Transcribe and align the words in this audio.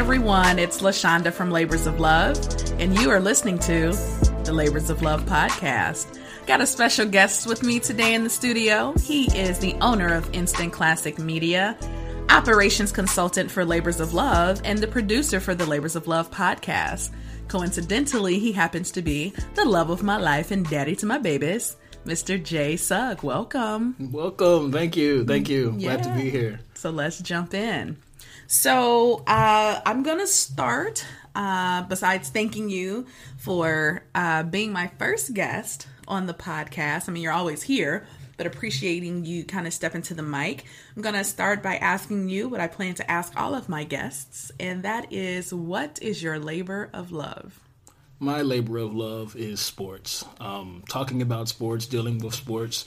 everyone. 0.00 0.58
It's 0.58 0.80
LaShonda 0.80 1.30
from 1.30 1.50
Labors 1.50 1.86
of 1.86 2.00
Love, 2.00 2.38
and 2.80 2.98
you 2.98 3.10
are 3.10 3.20
listening 3.20 3.58
to 3.58 3.92
the 4.44 4.50
Labors 4.50 4.88
of 4.88 5.02
Love 5.02 5.26
podcast. 5.26 6.18
Got 6.46 6.62
a 6.62 6.66
special 6.66 7.04
guest 7.04 7.46
with 7.46 7.62
me 7.62 7.80
today 7.80 8.14
in 8.14 8.24
the 8.24 8.30
studio. 8.30 8.94
He 8.98 9.24
is 9.38 9.58
the 9.58 9.74
owner 9.82 10.14
of 10.14 10.34
Instant 10.34 10.72
Classic 10.72 11.18
Media, 11.18 11.76
operations 12.30 12.92
consultant 12.92 13.50
for 13.50 13.62
Labors 13.62 14.00
of 14.00 14.14
Love, 14.14 14.62
and 14.64 14.78
the 14.78 14.86
producer 14.88 15.38
for 15.38 15.54
the 15.54 15.66
Labors 15.66 15.96
of 15.96 16.08
Love 16.08 16.30
podcast. 16.30 17.10
Coincidentally, 17.48 18.38
he 18.38 18.52
happens 18.52 18.90
to 18.92 19.02
be 19.02 19.34
the 19.54 19.66
love 19.66 19.90
of 19.90 20.02
my 20.02 20.16
life 20.16 20.50
and 20.50 20.66
daddy 20.70 20.96
to 20.96 21.04
my 21.04 21.18
babies, 21.18 21.76
Mr. 22.06 22.42
Jay 22.42 22.78
Sugg. 22.78 23.22
Welcome. 23.22 23.96
Welcome. 24.10 24.72
Thank 24.72 24.96
you. 24.96 25.26
Thank 25.26 25.50
you. 25.50 25.74
Yeah. 25.76 25.96
Glad 25.96 26.04
to 26.04 26.14
be 26.14 26.30
here. 26.30 26.60
So 26.72 26.88
let's 26.88 27.20
jump 27.20 27.52
in. 27.52 27.98
So 28.52 29.22
uh, 29.28 29.80
I'm 29.86 30.02
going 30.02 30.18
to 30.18 30.26
start, 30.26 31.06
uh, 31.36 31.82
besides 31.82 32.30
thanking 32.30 32.68
you 32.68 33.06
for 33.38 34.02
uh, 34.12 34.42
being 34.42 34.72
my 34.72 34.88
first 34.98 35.34
guest 35.34 35.86
on 36.08 36.26
the 36.26 36.34
podcast. 36.34 37.08
I 37.08 37.12
mean, 37.12 37.22
you're 37.22 37.32
always 37.32 37.62
here, 37.62 38.08
but 38.36 38.48
appreciating 38.48 39.24
you 39.24 39.44
kind 39.44 39.68
of 39.68 39.72
step 39.72 39.94
into 39.94 40.14
the 40.14 40.24
mic. 40.24 40.64
I'm 40.96 41.02
going 41.02 41.14
to 41.14 41.22
start 41.22 41.62
by 41.62 41.76
asking 41.76 42.28
you 42.28 42.48
what 42.48 42.58
I 42.58 42.66
plan 42.66 42.94
to 42.94 43.08
ask 43.08 43.32
all 43.36 43.54
of 43.54 43.68
my 43.68 43.84
guests, 43.84 44.50
and 44.58 44.82
that 44.82 45.12
is 45.12 45.54
what 45.54 46.00
is 46.02 46.20
your 46.20 46.40
labor 46.40 46.90
of 46.92 47.12
love? 47.12 47.60
My 48.18 48.42
labor 48.42 48.78
of 48.78 48.92
love 48.92 49.36
is 49.36 49.60
sports. 49.60 50.24
Um, 50.40 50.82
talking 50.88 51.22
about 51.22 51.48
sports, 51.48 51.86
dealing 51.86 52.18
with 52.18 52.34
sports 52.34 52.84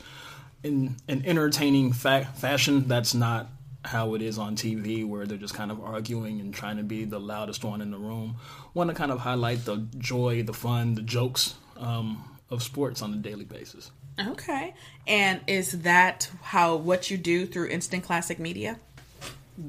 in 0.62 0.98
an 1.08 1.24
entertaining 1.26 1.94
fa- 1.94 2.28
fashion 2.36 2.90
that's 2.90 3.14
not 3.14 3.48
how 3.86 4.14
it 4.16 4.22
is 4.22 4.38
on 4.38 4.56
TV, 4.56 5.08
where 5.08 5.26
they're 5.26 5.38
just 5.38 5.54
kind 5.54 5.72
of 5.72 5.82
arguing 5.82 6.40
and 6.40 6.54
trying 6.54 6.78
to 6.78 6.84
be 6.84 7.06
the 7.06 7.20
loudest 7.20 7.64
one 7.64 7.82
in 7.82 7.92
the 7.92 7.98
room. 7.98 8.38
Want 8.74 8.90
to 8.90 8.96
kind 8.96 9.12
of 9.12 9.20
highlight 9.20 9.66
the 9.66 9.86
joy, 9.98 10.44
the 10.44 10.54
fun, 10.54 10.96
the 10.96 11.02
jokes 11.02 11.56
um, 11.78 12.38
of 12.50 12.64
sports 12.64 13.02
on 13.02 13.14
a 13.14 13.18
daily 13.18 13.46
basis. 13.46 13.92
Okay, 14.20 14.74
and 15.08 15.42
is 15.48 15.82
that 15.82 16.30
how 16.42 16.76
what 16.76 17.10
you 17.10 17.18
do 17.18 17.46
through 17.46 17.68
Instant 17.68 18.04
Classic 18.04 18.40
Media? 18.40 18.80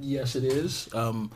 Yes, 0.00 0.36
it 0.36 0.44
is. 0.44 0.92
Um, 0.94 1.30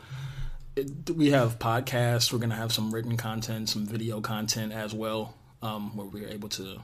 it, 0.75 1.09
we 1.09 1.31
have 1.31 1.59
podcasts. 1.59 2.31
We're 2.31 2.39
going 2.39 2.51
to 2.51 2.55
have 2.55 2.71
some 2.71 2.93
written 2.93 3.17
content, 3.17 3.69
some 3.69 3.85
video 3.85 4.21
content 4.21 4.73
as 4.73 4.93
well, 4.93 5.35
um, 5.61 5.95
where 5.95 6.07
we're 6.07 6.29
able 6.29 6.49
to 6.49 6.81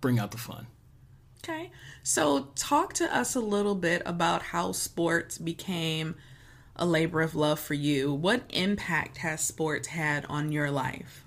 bring 0.00 0.18
out 0.18 0.32
the 0.32 0.38
fun. 0.38 0.66
Okay. 1.44 1.70
So, 2.04 2.48
talk 2.54 2.92
to 2.94 3.16
us 3.16 3.34
a 3.34 3.40
little 3.40 3.74
bit 3.74 4.02
about 4.06 4.42
how 4.42 4.70
sports 4.70 5.38
became 5.38 6.14
a 6.76 6.86
labor 6.86 7.20
of 7.20 7.34
love 7.34 7.58
for 7.58 7.74
you. 7.74 8.12
What 8.12 8.44
impact 8.50 9.18
has 9.18 9.40
sports 9.40 9.88
had 9.88 10.24
on 10.26 10.52
your 10.52 10.70
life? 10.70 11.24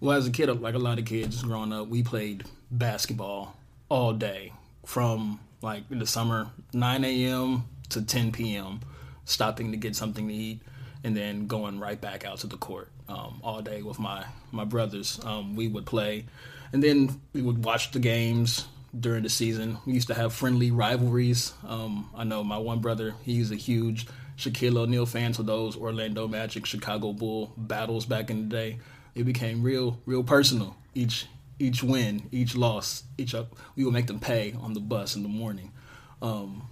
Well, 0.00 0.18
as 0.18 0.26
a 0.26 0.30
kid, 0.30 0.50
like 0.60 0.74
a 0.74 0.78
lot 0.78 0.98
of 0.98 1.04
kids 1.04 1.42
growing 1.42 1.72
up, 1.72 1.86
we 1.86 2.02
played 2.02 2.44
basketball 2.70 3.56
all 3.88 4.12
day 4.12 4.52
from 4.84 5.38
like 5.62 5.84
in 5.90 6.00
the 6.00 6.06
summer, 6.06 6.48
9 6.72 7.04
a.m. 7.04 7.64
to 7.90 8.02
10 8.02 8.32
p.m., 8.32 8.80
stopping 9.24 9.70
to 9.70 9.76
get 9.76 9.94
something 9.96 10.28
to 10.28 10.34
eat, 10.34 10.60
and 11.04 11.16
then 11.16 11.46
going 11.46 11.78
right 11.78 12.00
back 12.00 12.24
out 12.24 12.38
to 12.38 12.46
the 12.46 12.56
court 12.56 12.90
um, 13.08 13.40
all 13.42 13.62
day 13.62 13.82
with 13.82 13.98
my, 13.98 14.24
my 14.52 14.64
brothers. 14.64 15.18
Um, 15.24 15.54
we 15.54 15.68
would 15.68 15.86
play, 15.86 16.26
and 16.72 16.82
then 16.82 17.20
we 17.32 17.40
would 17.40 17.64
watch 17.64 17.92
the 17.92 17.98
games, 17.98 18.66
during 18.98 19.22
the 19.22 19.28
season. 19.28 19.78
We 19.86 19.94
used 19.94 20.08
to 20.08 20.14
have 20.14 20.32
friendly 20.32 20.70
rivalries. 20.70 21.52
Um, 21.66 22.10
I 22.16 22.24
know 22.24 22.44
my 22.44 22.58
one 22.58 22.80
brother, 22.80 23.14
he's 23.22 23.50
a 23.50 23.56
huge 23.56 24.06
Shaquille 24.36 24.76
O'Neal 24.76 25.06
fan, 25.06 25.34
so 25.34 25.42
those 25.42 25.76
Orlando 25.76 26.26
Magic, 26.26 26.66
Chicago 26.66 27.12
Bull 27.12 27.52
battles 27.56 28.06
back 28.06 28.30
in 28.30 28.48
the 28.48 28.56
day, 28.56 28.78
it 29.14 29.24
became 29.24 29.62
real, 29.62 30.00
real 30.06 30.24
personal. 30.24 30.76
Each 30.94 31.26
each 31.58 31.84
win, 31.84 32.28
each 32.32 32.56
loss, 32.56 33.04
each 33.16 33.32
up, 33.32 33.56
we 33.76 33.84
would 33.84 33.94
make 33.94 34.08
them 34.08 34.18
pay 34.18 34.54
on 34.60 34.74
the 34.74 34.80
bus 34.80 35.14
in 35.14 35.22
the 35.22 35.28
morning. 35.28 35.70
Um, 36.20 36.68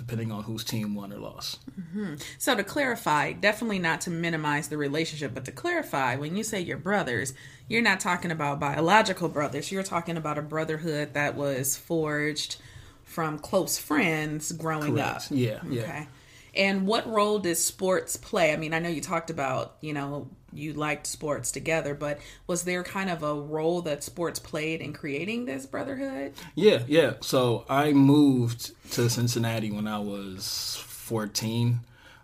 depending 0.00 0.32
on 0.32 0.42
whose 0.44 0.64
team 0.64 0.94
won 0.94 1.12
or 1.12 1.18
lost. 1.18 1.58
Mm-hmm. 1.78 2.14
So 2.38 2.54
to 2.54 2.64
clarify, 2.64 3.32
definitely 3.32 3.78
not 3.78 4.00
to 4.02 4.10
minimize 4.10 4.68
the 4.68 4.78
relationship, 4.78 5.34
but 5.34 5.44
to 5.44 5.52
clarify, 5.52 6.16
when 6.16 6.38
you 6.38 6.42
say 6.42 6.58
your 6.58 6.78
brothers, 6.78 7.34
you're 7.68 7.82
not 7.82 8.00
talking 8.00 8.30
about 8.30 8.58
biological 8.58 9.28
brothers. 9.28 9.70
You're 9.70 9.82
talking 9.82 10.16
about 10.16 10.38
a 10.38 10.42
brotherhood 10.42 11.12
that 11.12 11.36
was 11.36 11.76
forged 11.76 12.56
from 13.04 13.38
close 13.38 13.76
friends 13.76 14.52
growing 14.52 14.94
Correct. 14.94 15.16
up. 15.16 15.22
Yeah, 15.28 15.60
yeah. 15.68 16.06
And 16.54 16.86
what 16.86 17.06
role 17.06 17.38
does 17.38 17.64
sports 17.64 18.16
play? 18.16 18.52
I 18.52 18.56
mean, 18.56 18.74
I 18.74 18.78
know 18.78 18.88
you 18.88 19.00
talked 19.00 19.30
about, 19.30 19.76
you 19.80 19.92
know, 19.92 20.28
you 20.52 20.72
liked 20.72 21.06
sports 21.06 21.50
together, 21.50 21.94
but 21.94 22.18
was 22.46 22.64
there 22.64 22.82
kind 22.82 23.10
of 23.10 23.22
a 23.22 23.34
role 23.34 23.82
that 23.82 24.02
sports 24.02 24.38
played 24.38 24.80
in 24.80 24.92
creating 24.92 25.44
this 25.44 25.66
brotherhood? 25.66 26.32
Yeah, 26.54 26.82
yeah. 26.86 27.14
So 27.20 27.64
I 27.68 27.92
moved 27.92 28.72
to 28.92 29.08
Cincinnati 29.08 29.70
when 29.70 29.86
I 29.86 29.98
was 29.98 30.82
14. 30.86 31.80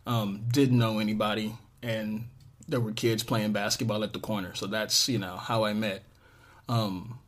Um, 0.06 0.44
didn't 0.52 0.78
know 0.78 0.98
anybody, 1.00 1.56
and 1.82 2.28
there 2.68 2.80
were 2.80 2.92
kids 2.92 3.24
playing 3.24 3.52
basketball 3.52 4.04
at 4.04 4.12
the 4.12 4.20
corner. 4.20 4.54
So 4.54 4.66
that's 4.66 5.08
you 5.08 5.18
know 5.18 5.36
how 5.36 5.64
I 5.64 5.72
met 5.72 6.04
um, 6.68 7.18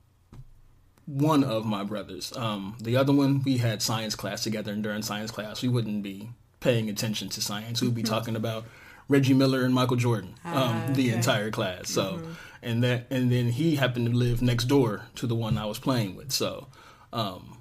one 1.06 1.42
of 1.42 1.64
my 1.64 1.82
brothers. 1.82 2.32
Um, 2.36 2.76
the 2.80 2.96
other 2.96 3.12
one, 3.12 3.42
we 3.42 3.56
had 3.56 3.82
science 3.82 4.14
class 4.14 4.44
together, 4.44 4.72
and 4.72 4.82
during 4.82 5.02
science 5.02 5.32
class, 5.32 5.60
we 5.60 5.68
wouldn't 5.68 6.04
be 6.04 6.30
paying 6.60 6.88
attention 6.88 7.28
to 7.30 7.40
science. 7.40 7.80
We'd 7.80 7.94
be 7.94 8.02
talking 8.02 8.36
about 8.36 8.64
Reggie 9.08 9.34
Miller 9.34 9.64
and 9.64 9.72
Michael 9.72 9.96
Jordan 9.96 10.34
um, 10.44 10.54
uh, 10.54 10.92
the 10.92 11.10
entire 11.10 11.50
class. 11.50 11.90
So, 11.90 12.14
mm-hmm. 12.14 12.32
and 12.62 12.84
that, 12.84 13.06
and 13.10 13.32
then 13.32 13.48
he 13.48 13.76
happened 13.76 14.06
to 14.06 14.12
live 14.12 14.42
next 14.42 14.64
door 14.64 15.02
to 15.16 15.26
the 15.26 15.34
one 15.34 15.56
I 15.56 15.66
was 15.66 15.78
playing 15.78 16.16
with. 16.16 16.32
So, 16.32 16.68
um, 17.12 17.58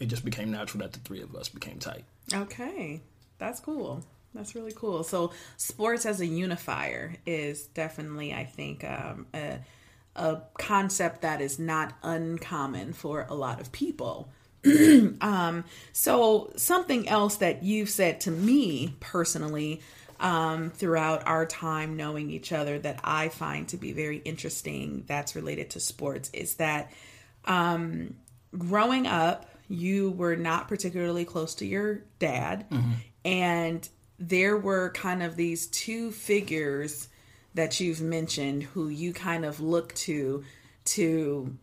it 0.00 0.06
just 0.06 0.24
became 0.24 0.50
natural 0.50 0.82
that 0.82 0.92
the 0.92 0.98
three 1.00 1.22
of 1.22 1.34
us 1.36 1.48
became 1.48 1.78
tight. 1.78 2.04
Okay, 2.32 3.00
that's 3.38 3.60
cool. 3.60 4.04
That's 4.34 4.54
really 4.54 4.72
cool. 4.74 5.04
So, 5.04 5.32
sports 5.56 6.06
as 6.06 6.20
a 6.20 6.26
unifier 6.26 7.16
is 7.26 7.66
definitely, 7.66 8.32
I 8.32 8.44
think, 8.44 8.82
um, 8.82 9.26
a, 9.34 9.58
a 10.16 10.40
concept 10.58 11.22
that 11.22 11.40
is 11.40 11.58
not 11.58 11.94
uncommon 12.02 12.94
for 12.94 13.26
a 13.28 13.34
lot 13.34 13.60
of 13.60 13.70
people. 13.72 14.30
um, 15.20 15.64
so, 15.92 16.52
something 16.56 17.08
else 17.08 17.36
that 17.36 17.62
you've 17.62 17.90
said 17.90 18.20
to 18.22 18.30
me 18.30 18.94
personally 19.00 19.80
um, 20.20 20.70
throughout 20.70 21.26
our 21.26 21.44
time 21.44 21.96
knowing 21.96 22.30
each 22.30 22.52
other 22.52 22.78
that 22.78 23.00
I 23.02 23.28
find 23.28 23.68
to 23.68 23.76
be 23.76 23.92
very 23.92 24.18
interesting 24.18 25.04
that's 25.06 25.34
related 25.34 25.70
to 25.70 25.80
sports 25.80 26.30
is 26.32 26.54
that 26.54 26.92
um, 27.44 28.14
growing 28.56 29.06
up, 29.06 29.46
you 29.68 30.10
were 30.10 30.36
not 30.36 30.68
particularly 30.68 31.24
close 31.24 31.56
to 31.56 31.66
your 31.66 32.02
dad. 32.18 32.70
Mm-hmm. 32.70 32.90
And 33.24 33.88
there 34.18 34.56
were 34.56 34.90
kind 34.90 35.22
of 35.22 35.34
these 35.34 35.66
two 35.66 36.12
figures 36.12 37.08
that 37.54 37.80
you've 37.80 38.00
mentioned 38.00 38.62
who 38.62 38.88
you 38.88 39.12
kind 39.12 39.44
of 39.44 39.60
look 39.60 39.94
to 39.94 40.44
to 40.84 41.56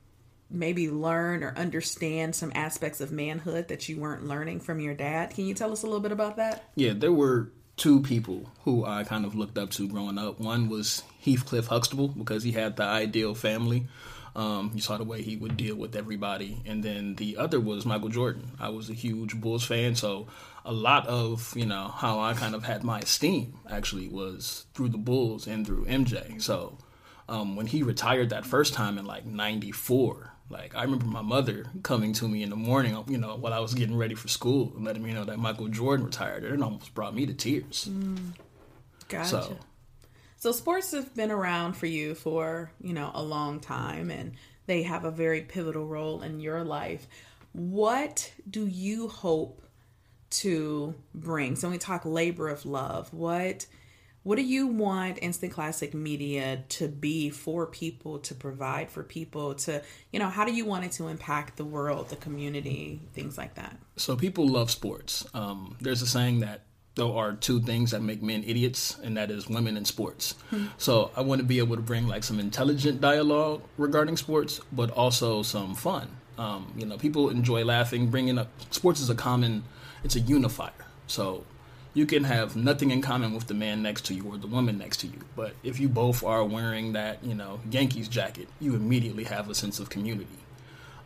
maybe 0.50 0.90
learn 0.90 1.44
or 1.44 1.54
understand 1.56 2.36
some 2.36 2.52
aspects 2.56 3.02
of 3.02 3.12
manhood 3.12 3.68
that 3.68 3.88
you 3.88 4.00
weren't 4.00 4.26
learning 4.26 4.60
from 4.60 4.80
your 4.80 4.94
dad. 4.94 5.32
Can 5.32 5.46
you 5.46 5.54
tell 5.54 5.72
us 5.72 5.84
a 5.84 5.86
little 5.86 6.02
bit 6.02 6.12
about 6.12 6.38
that? 6.38 6.64
Yeah, 6.76 6.94
there 6.94 7.14
were 7.14 7.52
two 7.78 8.02
people 8.02 8.50
who 8.66 8.84
I 8.84 9.04
kind 9.04 9.26
of 9.26 9.36
looked 9.36 9.58
up 9.58 9.70
to 9.72 9.88
growing 9.88 10.18
up. 10.18 10.40
One 10.40 10.70
was 10.70 11.04
Heathcliff 11.24 11.68
Huxtable 11.68 12.10
because 12.10 12.44
he 12.44 12.52
had 12.52 12.76
the 12.76 12.84
ideal 12.84 13.36
family. 13.36 13.88
Um, 14.36 14.72
you 14.74 14.82
saw 14.82 14.98
the 14.98 15.04
way 15.04 15.22
he 15.22 15.36
would 15.36 15.58
deal 15.58 15.76
with 15.76 15.96
everybody. 15.96 16.62
And 16.66 16.84
then 16.84 17.16
the 17.16 17.38
other 17.38 17.60
was 17.60 17.86
Michael 17.86 18.10
Jordan. 18.10 18.52
I 18.60 18.70
was 18.70 18.90
a 18.90 18.94
huge 18.94 19.40
Bulls 19.40 19.66
fan, 19.66 19.96
so 19.96 20.28
a 20.66 20.74
lot 20.74 21.08
of, 21.08 21.54
you 21.56 21.66
know, 21.66 21.88
how 21.88 22.20
I 22.20 22.34
kind 22.34 22.54
of 22.54 22.64
had 22.64 22.84
my 22.84 23.00
esteem 23.00 23.60
actually 23.70 24.08
was 24.08 24.66
through 24.74 24.90
the 24.90 24.98
Bulls 24.98 25.48
and 25.48 25.66
through 25.66 25.86
MJ. 25.86 26.42
So 26.42 26.78
um, 27.28 27.56
when 27.56 27.68
he 27.68 27.82
retired 27.84 28.30
that 28.30 28.46
first 28.46 28.74
time 28.74 28.98
in 28.98 29.06
like 29.06 29.26
94, 29.26 30.34
like 30.50 30.76
I 30.76 30.84
remember 30.84 31.06
my 31.06 31.22
mother 31.22 31.66
coming 31.84 32.14
to 32.14 32.28
me 32.28 32.42
in 32.42 32.50
the 32.50 32.56
morning, 32.56 33.02
you 33.08 33.18
know, 33.18 33.36
while 33.36 33.54
I 33.54 33.60
was 33.60 33.74
getting 33.74 33.96
ready 33.96 34.16
for 34.16 34.28
school 34.28 34.74
and 34.76 34.84
letting 34.84 35.04
me 35.04 35.14
know 35.14 35.24
that 35.26 35.38
Michael 35.38 35.68
Jordan 35.68 36.06
retired. 36.06 36.44
It 36.44 36.62
almost 36.62 36.94
brought 36.94 37.14
me 37.14 37.26
to 37.28 37.34
tears. 37.34 37.88
Mm, 37.90 38.34
gotcha. 39.08 39.30
So, 39.30 39.58
so 40.38 40.52
sports 40.52 40.92
have 40.92 41.14
been 41.16 41.32
around 41.32 41.74
for 41.74 41.86
you 41.86 42.16
for 42.16 42.72
you 42.82 42.94
know 42.94 43.12
a 43.14 43.22
long 43.22 43.60
time, 43.60 44.10
and 44.10 44.34
they 44.66 44.84
have 44.84 45.06
a 45.06 45.12
very 45.12 45.42
pivotal 45.42 45.86
role 45.86 46.22
in 46.24 46.40
your 46.40 46.64
life. 46.64 47.08
What 47.54 48.32
do 48.50 48.66
you 48.66 49.08
hope 49.08 49.62
to 50.32 50.96
bring? 51.14 51.56
So 51.56 51.68
when 51.68 51.74
we 51.74 51.80
talk 51.80 52.06
labor 52.06 52.50
of 52.50 52.66
love, 52.66 53.14
what 53.14 53.68
what 54.30 54.36
do 54.36 54.44
you 54.44 54.68
want 54.68 55.18
instant 55.24 55.52
classic 55.52 55.96
media 55.96 56.64
to 56.70 56.88
be 56.88 57.32
for 57.32 57.66
people 57.66 58.20
to 58.20 58.36
provide 58.36 58.92
for 58.92 59.02
people 59.02 59.56
to 59.56 59.82
you 60.12 60.20
know 60.20 60.30
how 60.30 60.46
do 60.46 60.54
you 60.54 60.66
want 60.66 60.86
it 60.86 60.92
to 60.92 61.08
impact 61.08 61.58
the 61.58 61.66
world 61.66 62.08
the 62.10 62.16
community 62.16 63.02
things 63.14 63.40
like 63.40 63.56
that 63.56 63.76
so 63.96 64.16
people 64.16 64.48
love 64.48 64.70
sports 64.70 65.26
um, 65.34 65.76
there's 65.82 66.04
a 66.04 66.08
saying 66.08 66.42
that 66.42 66.62
there 66.94 67.08
are 67.08 67.34
two 67.34 67.60
things 67.62 67.92
that 67.92 68.02
make 68.02 68.22
men 68.22 68.44
idiots, 68.46 69.00
and 69.02 69.16
that 69.16 69.32
is 69.32 69.48
women 69.48 69.78
and 69.78 69.88
sports. 69.88 70.36
So 70.78 71.12
I 71.16 71.22
want 71.22 71.40
to 71.40 71.46
be 71.48 71.60
able 71.60 71.78
to 71.78 71.82
bring 71.82 72.08
like 72.10 72.26
some 72.26 72.42
intelligent 72.42 73.00
dialogue 73.00 73.62
regarding 73.78 74.18
sports, 74.18 74.60
but 74.74 74.92
also 74.92 75.42
some 75.42 75.76
fun. 75.76 76.10
Um, 76.38 76.74
you 76.76 76.86
know, 76.86 76.98
people 76.98 77.30
enjoy 77.30 77.64
laughing. 77.64 78.08
Bringing 78.08 78.38
up 78.38 78.50
sports 78.72 79.00
is 79.00 79.10
a 79.10 79.16
common, 79.16 79.64
it's 80.04 80.18
a 80.18 80.20
unifier. 80.20 80.74
So 81.08 81.46
you 81.94 82.06
can 82.06 82.24
have 82.24 82.56
nothing 82.56 82.92
in 82.92 83.02
common 83.02 83.34
with 83.34 83.48
the 83.48 83.54
man 83.54 83.82
next 83.82 84.06
to 84.06 84.14
you 84.14 84.24
or 84.24 84.38
the 84.38 84.48
woman 84.48 84.78
next 84.78 84.98
to 84.98 85.08
you, 85.08 85.20
but 85.36 85.54
if 85.64 85.80
you 85.80 85.90
both 85.90 86.24
are 86.24 86.44
wearing 86.44 86.94
that, 86.94 87.24
you 87.24 87.34
know, 87.34 87.60
Yankees 87.70 88.08
jacket, 88.08 88.48
you 88.60 88.76
immediately 88.76 89.24
have 89.24 89.50
a 89.50 89.56
sense 89.56 89.80
of 89.80 89.90
community. 89.90 90.28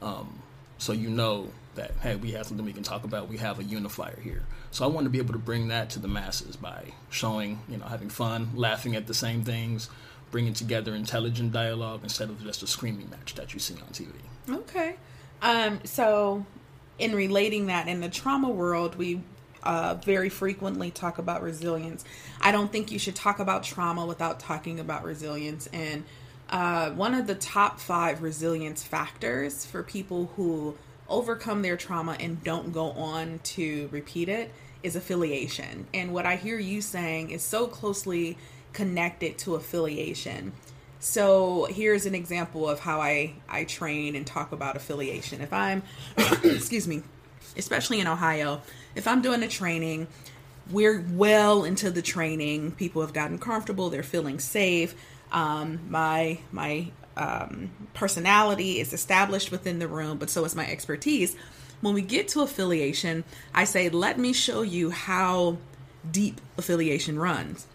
Um, 0.02 0.42
so 0.78 0.92
you 0.92 1.10
know 1.10 1.50
that 1.76 1.92
hey, 2.02 2.16
we 2.16 2.32
have 2.32 2.46
something 2.46 2.66
we 2.66 2.74
can 2.74 2.84
talk 2.84 3.04
about. 3.04 3.30
We 3.30 3.38
have 3.38 3.60
a 3.60 3.64
unifier 3.64 4.20
here. 4.22 4.44
So 4.72 4.84
I 4.84 4.88
want 4.88 5.06
to 5.06 5.10
be 5.10 5.18
able 5.18 5.34
to 5.34 5.40
bring 5.40 5.70
that 5.70 5.90
to 5.92 6.00
the 6.00 6.08
masses 6.08 6.56
by 6.56 6.94
showing, 7.10 7.62
you 7.70 7.78
know, 7.78 7.86
having 7.86 8.10
fun, 8.10 8.50
laughing 8.54 8.96
at 8.96 9.08
the 9.08 9.14
same 9.14 9.44
things, 9.44 9.90
bringing 10.32 10.54
together 10.54 10.94
intelligent 10.94 11.52
dialogue 11.52 12.02
instead 12.04 12.30
of 12.30 12.44
just 12.44 12.64
a 12.64 12.68
screaming 12.68 13.10
match 13.10 13.36
that 13.36 13.54
you 13.54 13.60
see 13.60 13.76
on 13.76 13.90
TV. 13.94 14.12
Okay. 14.50 14.96
Um, 15.42 15.80
so, 15.84 16.46
in 17.00 17.16
relating 17.16 17.68
that 17.68 17.88
in 17.88 18.02
the 18.02 18.10
trauma 18.10 18.50
world, 18.50 18.96
we 18.96 19.22
uh, 19.64 19.96
very 19.96 20.30
frequently 20.30 20.92
talk 20.92 21.18
about 21.18 21.42
resilience. 21.42 22.04
I 22.42 22.52
don't 22.52 22.72
think 22.72 22.92
you 22.92 23.00
should 23.00 23.16
talk 23.16 23.40
about 23.40 23.64
trauma 23.64 24.06
without 24.06 24.40
talking 24.40 24.80
about 24.80 25.04
resilience. 25.04 25.68
And 25.74 26.04
uh, 26.50 26.92
one 26.92 27.14
of 27.14 27.28
the 27.28 27.36
top 27.36 27.80
five 27.80 28.22
resilience 28.22 28.84
factors 28.84 29.66
for 29.66 29.84
people 29.84 30.32
who 30.36 30.76
overcome 31.10 31.62
their 31.62 31.78
trauma 31.78 32.16
and 32.20 32.44
don't 32.44 32.72
go 32.72 32.92
on 32.92 33.40
to 33.44 33.90
repeat 33.92 34.30
it 34.30 34.52
is 34.84 34.96
affiliation. 34.96 35.88
And 35.94 36.14
what 36.14 36.26
I 36.26 36.36
hear 36.36 36.60
you 36.60 36.82
saying 36.82 37.32
is 37.32 37.42
so 37.42 37.68
closely 37.68 38.38
connected 38.74 39.38
to 39.40 39.56
affiliation. 39.56 40.54
So 41.00 41.66
here's 41.70 42.06
an 42.06 42.16
example 42.16 42.68
of 42.68 42.80
how 42.80 43.02
I, 43.02 43.34
I 43.50 43.66
train 43.66 44.16
and 44.16 44.26
talk 44.26 44.52
about 44.52 44.76
affiliation. 44.76 45.42
If 45.42 45.52
I'm, 45.52 45.84
excuse 46.44 46.88
me, 46.88 47.04
especially 47.58 48.00
in 48.00 48.08
Ohio, 48.08 48.62
if 48.96 49.08
I'm 49.08 49.22
doing 49.22 49.44
a 49.44 49.48
training, 49.48 50.08
we're 50.72 51.04
well 51.12 51.64
into 51.64 51.92
the 51.92 52.02
training. 52.02 52.72
People 52.72 53.02
have 53.02 53.14
gotten 53.14 53.38
comfortable. 53.38 53.90
They're 53.90 54.04
feeling 54.04 54.40
safe. 54.40 54.96
Um, 55.32 55.80
my 55.90 56.40
my 56.52 56.92
um, 57.18 57.72
personality 57.94 58.80
is 58.80 58.94
established 58.94 59.52
within 59.52 59.80
the 59.80 59.88
room, 59.88 60.18
but 60.18 60.30
so 60.30 60.46
is 60.46 60.56
my 60.56 60.70
expertise. 60.70 61.36
When 61.82 61.94
we 61.94 62.02
get 62.02 62.30
to 62.30 62.42
affiliation, 62.42 63.24
I 63.54 63.66
say, 63.66 63.90
"Let 63.90 64.18
me 64.18 64.32
show 64.32 64.62
you 64.62 64.90
how 64.90 65.58
deep 66.10 66.40
affiliation 66.58 67.20
runs." 67.20 67.68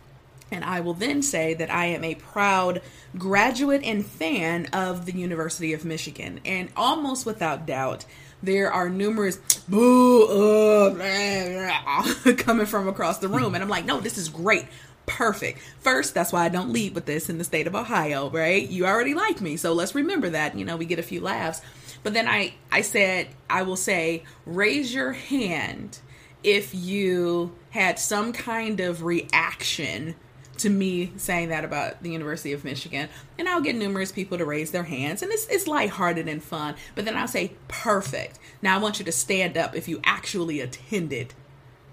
And 0.50 0.64
I 0.64 0.80
will 0.80 0.94
then 0.94 1.20
say 1.22 1.54
that 1.54 1.70
I 1.70 1.86
am 1.86 2.04
a 2.04 2.14
proud 2.14 2.80
graduate 3.16 3.82
and 3.84 4.04
fan 4.04 4.66
of 4.72 5.04
the 5.04 5.12
University 5.12 5.74
of 5.74 5.84
Michigan. 5.84 6.40
And 6.44 6.70
almost 6.74 7.26
without 7.26 7.66
doubt, 7.66 8.06
there 8.42 8.72
are 8.72 8.88
numerous 8.88 9.36
boo 9.68 10.24
uh, 10.24 10.90
blah, 10.90 12.02
blah, 12.24 12.32
coming 12.36 12.66
from 12.66 12.88
across 12.88 13.18
the 13.18 13.28
room. 13.28 13.54
And 13.54 13.62
I'm 13.62 13.68
like, 13.68 13.84
no, 13.84 14.00
this 14.00 14.18
is 14.18 14.28
great. 14.28 14.66
Perfect. 15.06 15.60
First, 15.80 16.14
that's 16.14 16.32
why 16.32 16.44
I 16.44 16.48
don't 16.48 16.70
lead 16.70 16.94
with 16.94 17.06
this 17.06 17.30
in 17.30 17.38
the 17.38 17.44
state 17.44 17.66
of 17.66 17.74
Ohio, 17.74 18.30
right? 18.30 18.68
You 18.68 18.86
already 18.86 19.14
like 19.14 19.40
me, 19.40 19.56
so 19.56 19.72
let's 19.72 19.94
remember 19.94 20.30
that. 20.30 20.56
You 20.56 20.64
know, 20.64 20.76
we 20.76 20.84
get 20.84 20.98
a 20.98 21.02
few 21.02 21.20
laughs. 21.20 21.62
But 22.02 22.14
then 22.14 22.28
I, 22.28 22.54
I 22.70 22.82
said, 22.82 23.28
I 23.50 23.62
will 23.62 23.76
say, 23.76 24.24
raise 24.46 24.94
your 24.94 25.12
hand 25.12 25.98
if 26.44 26.74
you 26.74 27.56
had 27.70 27.98
some 27.98 28.32
kind 28.32 28.80
of 28.80 29.02
reaction 29.02 30.14
to 30.58 30.70
me 30.70 31.12
saying 31.16 31.48
that 31.48 31.64
about 31.64 32.02
the 32.02 32.10
University 32.10 32.52
of 32.52 32.64
Michigan. 32.64 33.08
And 33.38 33.48
I'll 33.48 33.60
get 33.60 33.76
numerous 33.76 34.12
people 34.12 34.38
to 34.38 34.44
raise 34.44 34.70
their 34.70 34.84
hands, 34.84 35.22
and 35.22 35.32
it's, 35.32 35.46
it's 35.48 35.66
lighthearted 35.66 36.28
and 36.28 36.42
fun. 36.42 36.74
But 36.94 37.04
then 37.04 37.16
I'll 37.16 37.28
say, 37.28 37.52
perfect. 37.68 38.38
Now 38.62 38.76
I 38.76 38.78
want 38.78 38.98
you 38.98 39.04
to 39.04 39.12
stand 39.12 39.56
up 39.56 39.74
if 39.74 39.88
you 39.88 40.00
actually 40.04 40.60
attended 40.60 41.34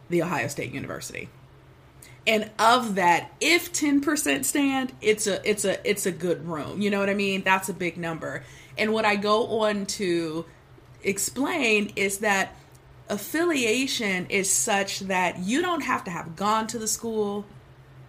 the 0.10 0.22
Ohio 0.22 0.48
State 0.48 0.74
University. 0.74 1.30
And 2.28 2.50
of 2.58 2.96
that, 2.96 3.32
if 3.40 3.72
10% 3.72 4.46
stand, 4.46 4.94
it's 5.00 5.28
a 5.28 5.48
it's 5.48 5.64
a 5.64 5.88
it's 5.88 6.08
a 6.08 6.12
good 6.12 6.48
room. 6.48 6.82
You 6.82 6.90
know 6.90 7.00
what 7.00 7.10
I 7.10 7.14
mean? 7.14 7.44
That's 7.44 7.70
a 7.70 7.74
big 7.74 7.98
number. 7.98 8.44
And 8.78 8.94
what 8.94 9.06
I 9.06 9.16
go 9.16 9.62
on 9.62 9.86
to 9.86 10.46
explain 11.04 11.94
is 11.96 12.20
that 12.20 12.56
affiliation 13.10 14.26
is 14.30 14.50
such 14.50 15.02
that 15.02 15.40
you 15.40 15.62
don't 15.62 15.82
have 15.82 16.04
to 16.06 16.12
have 16.12 16.36
gone 16.36 16.66
to 16.68 16.80
the 16.80 16.88
school, 16.88 17.46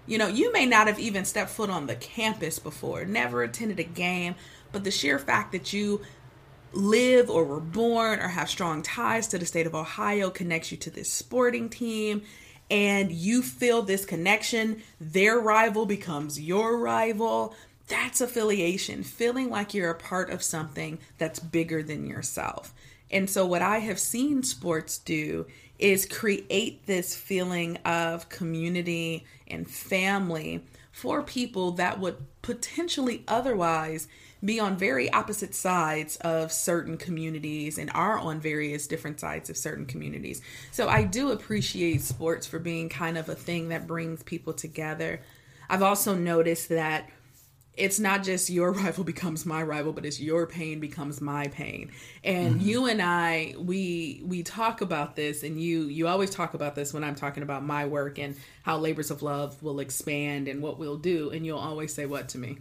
you 0.06 0.18
know, 0.18 0.28
you 0.28 0.52
may 0.52 0.66
not 0.66 0.86
have 0.86 0.98
even 0.98 1.24
stepped 1.24 1.50
foot 1.50 1.70
on 1.70 1.86
the 1.86 1.96
campus 1.96 2.58
before, 2.58 3.04
never 3.04 3.42
attended 3.42 3.80
a 3.80 3.84
game, 3.84 4.34
but 4.72 4.84
the 4.84 4.90
sheer 4.90 5.18
fact 5.18 5.52
that 5.52 5.72
you 5.72 6.00
live 6.72 7.30
or 7.30 7.44
were 7.44 7.60
born 7.60 8.20
or 8.20 8.28
have 8.28 8.50
strong 8.50 8.82
ties 8.82 9.26
to 9.28 9.38
the 9.38 9.46
state 9.46 9.66
of 9.66 9.74
Ohio 9.74 10.30
connects 10.30 10.70
you 10.70 10.76
to 10.76 10.90
this 10.90 11.10
sporting 11.10 11.68
team 11.68 12.22
and 12.70 13.12
you 13.12 13.42
feel 13.42 13.82
this 13.82 14.04
connection, 14.04 14.82
their 15.00 15.38
rival 15.38 15.86
becomes 15.86 16.40
your 16.40 16.78
rival. 16.78 17.54
That's 17.88 18.20
affiliation, 18.20 19.04
feeling 19.04 19.50
like 19.50 19.72
you're 19.72 19.90
a 19.90 19.94
part 19.94 20.30
of 20.30 20.42
something 20.42 20.98
that's 21.18 21.38
bigger 21.38 21.82
than 21.82 22.06
yourself. 22.06 22.74
And 23.10 23.30
so, 23.30 23.46
what 23.46 23.62
I 23.62 23.78
have 23.78 24.00
seen 24.00 24.42
sports 24.42 24.98
do 24.98 25.46
is 25.78 26.06
create 26.06 26.86
this 26.86 27.14
feeling 27.14 27.76
of 27.78 28.28
community 28.28 29.24
and 29.46 29.68
family 29.68 30.64
for 30.92 31.22
people 31.22 31.72
that 31.72 32.00
would 32.00 32.16
potentially 32.42 33.22
otherwise 33.28 34.08
be 34.44 34.60
on 34.60 34.76
very 34.76 35.10
opposite 35.12 35.54
sides 35.54 36.16
of 36.16 36.52
certain 36.52 36.96
communities 36.96 37.78
and 37.78 37.90
are 37.94 38.18
on 38.18 38.40
various 38.40 38.86
different 38.86 39.18
sides 39.18 39.50
of 39.50 39.56
certain 39.56 39.86
communities. 39.86 40.40
So 40.72 40.88
I 40.88 41.04
do 41.04 41.32
appreciate 41.32 42.02
sports 42.02 42.46
for 42.46 42.58
being 42.58 42.88
kind 42.88 43.18
of 43.18 43.28
a 43.28 43.34
thing 43.34 43.68
that 43.70 43.86
brings 43.86 44.22
people 44.22 44.52
together. 44.52 45.20
I've 45.68 45.82
also 45.82 46.14
noticed 46.14 46.68
that 46.68 47.10
it's 47.76 47.98
not 47.98 48.22
just 48.22 48.50
your 48.50 48.72
rival 48.84 49.04
becomes 49.04 49.44
my 49.46 49.62
rival 49.62 49.92
but 49.92 50.04
it's 50.04 50.20
your 50.20 50.46
pain 50.46 50.80
becomes 50.80 51.20
my 51.20 51.46
pain 51.48 51.90
and 52.24 52.56
mm-hmm. 52.56 52.68
you 52.68 52.86
and 52.86 53.02
i 53.02 53.54
we 53.58 54.22
we 54.24 54.42
talk 54.42 54.80
about 54.80 55.16
this 55.16 55.42
and 55.42 55.60
you 55.60 55.82
you 55.84 56.08
always 56.08 56.30
talk 56.30 56.54
about 56.54 56.74
this 56.74 56.92
when 56.92 57.04
i'm 57.04 57.14
talking 57.14 57.42
about 57.42 57.64
my 57.64 57.86
work 57.86 58.18
and 58.18 58.36
how 58.62 58.78
labors 58.78 59.10
of 59.10 59.22
love 59.22 59.62
will 59.62 59.80
expand 59.80 60.48
and 60.48 60.62
what 60.62 60.78
we'll 60.78 60.96
do 60.96 61.30
and 61.30 61.44
you'll 61.44 61.58
always 61.58 61.92
say 61.92 62.06
what 62.06 62.28
to 62.28 62.38
me 62.38 62.58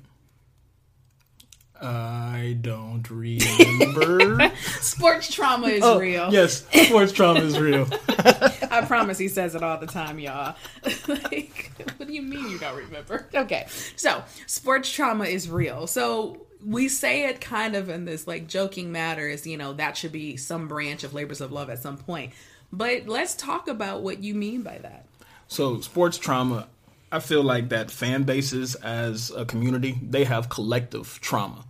I 1.81 2.57
don't 2.61 3.09
remember. 3.09 4.51
sports 4.79 5.33
trauma 5.33 5.67
is 5.67 5.83
oh, 5.83 5.99
real. 5.99 6.31
Yes, 6.31 6.65
sports 6.87 7.11
trauma 7.11 7.41
is 7.41 7.59
real. 7.59 7.85
I 8.75 8.85
promise 8.85 9.17
he 9.17 9.27
says 9.27 9.55
it 9.55 9.63
all 9.63 9.77
the 9.77 9.87
time, 9.87 10.19
y'all. 10.19 10.55
like, 11.07 11.71
what 11.97 12.07
do 12.07 12.13
you 12.13 12.21
mean 12.21 12.49
you 12.49 12.59
don't 12.59 12.77
remember? 12.77 13.27
Okay, 13.33 13.67
so 13.95 14.23
sports 14.45 14.91
trauma 14.91 15.25
is 15.25 15.49
real. 15.49 15.87
So 15.87 16.45
we 16.65 16.87
say 16.87 17.25
it 17.25 17.41
kind 17.41 17.75
of 17.75 17.89
in 17.89 18.05
this 18.05 18.27
like 18.27 18.47
joking 18.47 18.91
matter 18.91 19.27
is 19.27 19.45
you 19.45 19.57
know 19.57 19.73
that 19.73 19.97
should 19.97 20.11
be 20.11 20.35
some 20.37 20.67
branch 20.67 21.03
of 21.03 21.13
labors 21.13 21.41
of 21.41 21.51
love 21.51 21.69
at 21.69 21.79
some 21.79 21.97
point. 21.97 22.33
But 22.71 23.07
let's 23.07 23.35
talk 23.35 23.67
about 23.67 24.01
what 24.01 24.23
you 24.23 24.33
mean 24.33 24.61
by 24.61 24.79
that. 24.79 25.05
So 25.47 25.79
sports 25.79 26.17
trauma 26.17 26.67
I 27.11 27.19
feel 27.19 27.43
like 27.43 27.69
that 27.69 27.91
fan 27.91 28.23
bases 28.23 28.75
as 28.75 29.31
a 29.31 29.45
community, 29.45 29.97
they 30.01 30.25
have 30.25 30.49
collective 30.49 31.19
trauma. 31.21 31.63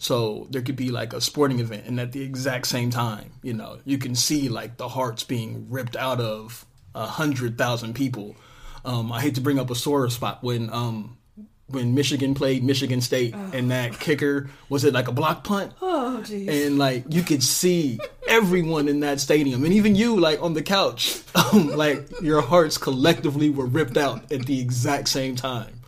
So 0.00 0.46
there 0.48 0.62
could 0.62 0.76
be 0.76 0.90
like 0.90 1.12
a 1.12 1.20
sporting 1.20 1.60
event, 1.60 1.84
and 1.84 2.00
at 2.00 2.12
the 2.12 2.22
exact 2.22 2.66
same 2.66 2.88
time, 2.88 3.32
you 3.42 3.52
know, 3.52 3.80
you 3.84 3.98
can 3.98 4.14
see 4.14 4.48
like 4.48 4.78
the 4.78 4.88
hearts 4.88 5.24
being 5.24 5.66
ripped 5.68 5.94
out 5.94 6.22
of 6.22 6.64
a 6.94 7.04
hundred 7.04 7.58
thousand 7.58 7.92
people. 7.92 8.34
Um, 8.82 9.12
I 9.12 9.20
hate 9.20 9.34
to 9.34 9.42
bring 9.42 9.58
up 9.58 9.68
a 9.68 9.74
sore 9.74 10.08
spot 10.08 10.42
when 10.42 10.72
um, 10.72 11.18
when 11.66 11.94
Michigan 11.94 12.32
played 12.32 12.64
Michigan 12.64 13.02
State 13.02 13.34
oh. 13.36 13.50
and 13.52 13.70
that 13.70 14.00
kicker 14.00 14.48
was 14.70 14.84
it 14.84 14.94
like 14.94 15.06
a 15.08 15.12
block 15.12 15.44
punt? 15.44 15.74
Oh, 15.82 16.22
jeez. 16.24 16.48
And 16.48 16.78
like 16.78 17.04
you 17.10 17.22
could 17.22 17.42
see 17.42 18.00
everyone 18.26 18.88
in 18.88 19.00
that 19.00 19.20
stadium, 19.20 19.64
and 19.64 19.74
even 19.74 19.96
you, 19.96 20.18
like 20.18 20.42
on 20.42 20.54
the 20.54 20.62
couch, 20.62 21.20
um, 21.34 21.76
like 21.76 22.08
your 22.22 22.40
hearts 22.40 22.78
collectively 22.78 23.50
were 23.50 23.66
ripped 23.66 23.98
out 23.98 24.32
at 24.32 24.46
the 24.46 24.62
exact 24.62 25.10
same 25.10 25.36
time. 25.36 25.79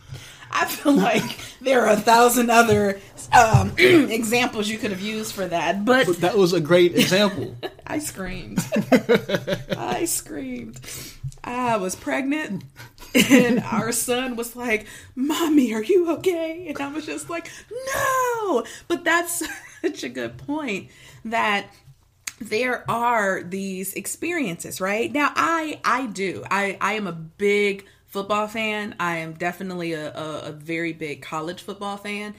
I 0.53 0.65
feel 0.65 0.93
like 0.93 1.23
there 1.61 1.85
are 1.85 1.93
a 1.93 1.97
thousand 1.97 2.49
other 2.49 2.99
um, 3.31 3.73
examples 3.77 4.69
you 4.69 4.77
could 4.77 4.91
have 4.91 5.01
used 5.01 5.33
for 5.33 5.47
that, 5.47 5.83
but, 5.83 6.05
but 6.05 6.17
that 6.17 6.37
was 6.37 6.53
a 6.53 6.61
great 6.61 6.95
example. 6.95 7.55
I 7.87 7.99
screamed. 7.99 8.59
I 9.77 10.05
screamed. 10.05 10.79
I 11.43 11.77
was 11.77 11.95
pregnant, 11.95 12.63
and 13.13 13.59
our 13.59 13.91
son 13.91 14.35
was 14.35 14.55
like, 14.55 14.87
"Mommy, 15.15 15.73
are 15.73 15.83
you 15.83 16.11
okay?" 16.17 16.67
And 16.67 16.79
I 16.79 16.87
was 16.89 17.05
just 17.05 17.29
like, 17.29 17.49
"No." 17.95 18.63
But 18.87 19.03
that's 19.03 19.43
such 19.81 20.03
a 20.03 20.09
good 20.09 20.37
point 20.37 20.89
that 21.25 21.67
there 22.39 22.89
are 22.89 23.43
these 23.43 23.93
experiences, 23.93 24.79
right? 24.79 25.11
Now 25.11 25.31
I 25.35 25.81
I 25.83 26.07
do. 26.07 26.43
I 26.49 26.77
I 26.79 26.93
am 26.93 27.07
a 27.07 27.11
big 27.11 27.85
football 28.13 28.47
fan. 28.47 28.95
I 28.99 29.17
am 29.17 29.33
definitely 29.33 29.93
a, 29.93 30.13
a, 30.13 30.39
a 30.41 30.51
very 30.51 30.93
big 30.93 31.23
college 31.23 31.63
football 31.63 31.97
fan. 31.97 32.35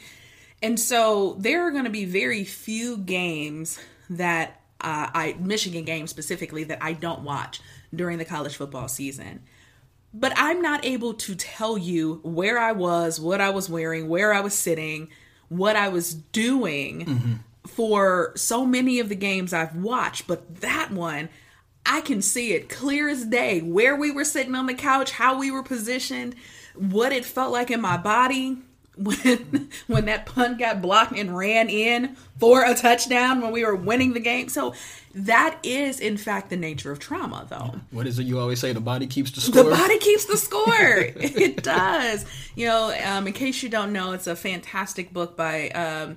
And 0.62 0.78
so 0.78 1.35
there 1.40 1.66
are 1.66 1.73
going 1.73 1.85
to 1.85 1.90
be 1.90 2.04
very 2.04 2.45
few 2.45 2.97
games 2.97 3.81
that 4.09 4.61
uh, 4.81 5.11
I 5.12 5.37
Michigan 5.40 5.85
games 5.85 6.11
specifically 6.11 6.62
that 6.64 6.78
I 6.81 6.93
don't 6.93 7.23
watch 7.23 7.61
during 7.93 8.19
the 8.19 8.25
college 8.25 8.54
football 8.54 8.87
season. 8.87 9.43
But 10.14 10.33
I'm 10.37 10.62
not 10.62 10.85
able 10.85 11.14
to 11.14 11.35
tell 11.35 11.76
you 11.76 12.21
where 12.23 12.57
I 12.57 12.71
was, 12.71 13.19
what 13.19 13.40
I 13.40 13.50
was 13.50 13.69
wearing, 13.69 14.09
where 14.09 14.33
I 14.33 14.40
was 14.43 14.54
sitting, 14.54 15.09
what 15.49 15.75
I 15.75 15.88
was 15.88 16.14
doing 16.14 17.04
mm-hmm. 17.04 17.35
for 17.66 18.33
so 18.37 18.64
many 18.64 19.00
of 19.00 19.09
the 19.09 19.16
games 19.16 19.52
I've 19.52 19.75
watched. 19.75 20.28
But 20.28 20.61
that 20.61 20.93
one, 20.93 21.31
I 21.87 22.00
can 22.00 22.23
see 22.23 22.53
it 22.53 22.69
clear 22.69 23.09
as 23.09 23.25
day 23.25 23.61
where 23.61 23.97
we 23.97 24.11
were 24.11 24.25
sitting 24.25 24.55
on 24.55 24.67
the 24.67 24.75
couch, 24.75 25.12
how 25.12 25.38
we 25.38 25.50
were 25.50 25.62
positioned, 25.62 26.35
what 26.75 27.12
it 27.12 27.25
felt 27.25 27.53
like 27.53 27.71
in 27.71 27.81
my 27.81 27.97
body 27.97 28.59
when 28.97 29.69
when 29.88 30.05
that 30.05 30.25
punt 30.25 30.59
got 30.59 30.81
blocked 30.81 31.19
and 31.19 31.37
ran 31.37 31.69
in 31.69 32.17
for 32.38 32.64
a 32.64 32.75
touchdown 32.75 33.41
when 33.41 33.50
we 33.50 33.64
were 33.64 33.75
winning 33.75 34.12
the 34.12 34.21
game. 34.21 34.49
So 34.49 34.73
that 35.17 35.59
is 35.64 35.99
in 35.99 36.17
fact 36.17 36.50
the 36.50 36.57
nature 36.57 36.93
of 36.93 37.00
trauma 37.00 37.45
though. 37.49 37.81
What 37.91 38.07
is 38.07 38.21
it 38.21 38.25
you 38.25 38.38
always 38.38 38.61
say 38.61 38.73
the 38.73 38.81
body 38.81 39.09
keeps 39.09 39.33
the 39.33 39.41
score? 39.41 39.64
The 39.64 39.71
body 39.71 39.99
keeps 39.99 40.26
the 40.26 40.37
score. 40.37 40.64
it 41.17 41.64
does. 41.64 42.25
You 42.55 42.69
know, 42.69 42.97
um, 43.05 43.26
in 43.26 43.33
case 43.33 43.64
you 43.64 43.69
don't 43.69 43.93
know, 43.93 44.12
it's 44.12 44.29
a 44.29 44.37
fantastic 44.37 45.12
book 45.12 45.37
by 45.37 45.71
um, 45.71 46.17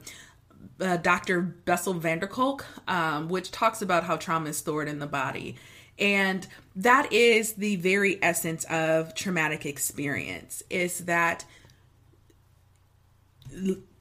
uh, 0.80 0.98
Dr. 0.98 1.42
Bessel 1.42 1.94
van 1.94 2.20
der 2.20 2.28
Kolk, 2.28 2.66
um, 2.88 3.30
which 3.30 3.52
talks 3.52 3.82
about 3.82 4.04
how 4.04 4.16
trauma 4.18 4.50
is 4.50 4.58
stored 4.58 4.88
in 4.88 5.00
the 5.00 5.08
body. 5.08 5.56
And 6.00 6.48
that 6.76 7.12
is 7.12 7.54
the 7.54 7.78
very 7.78 8.22
essence 8.22 8.64
of 8.66 9.16
traumatic 9.16 9.66
experience 9.66 10.62
is 10.70 11.06
that 11.06 11.46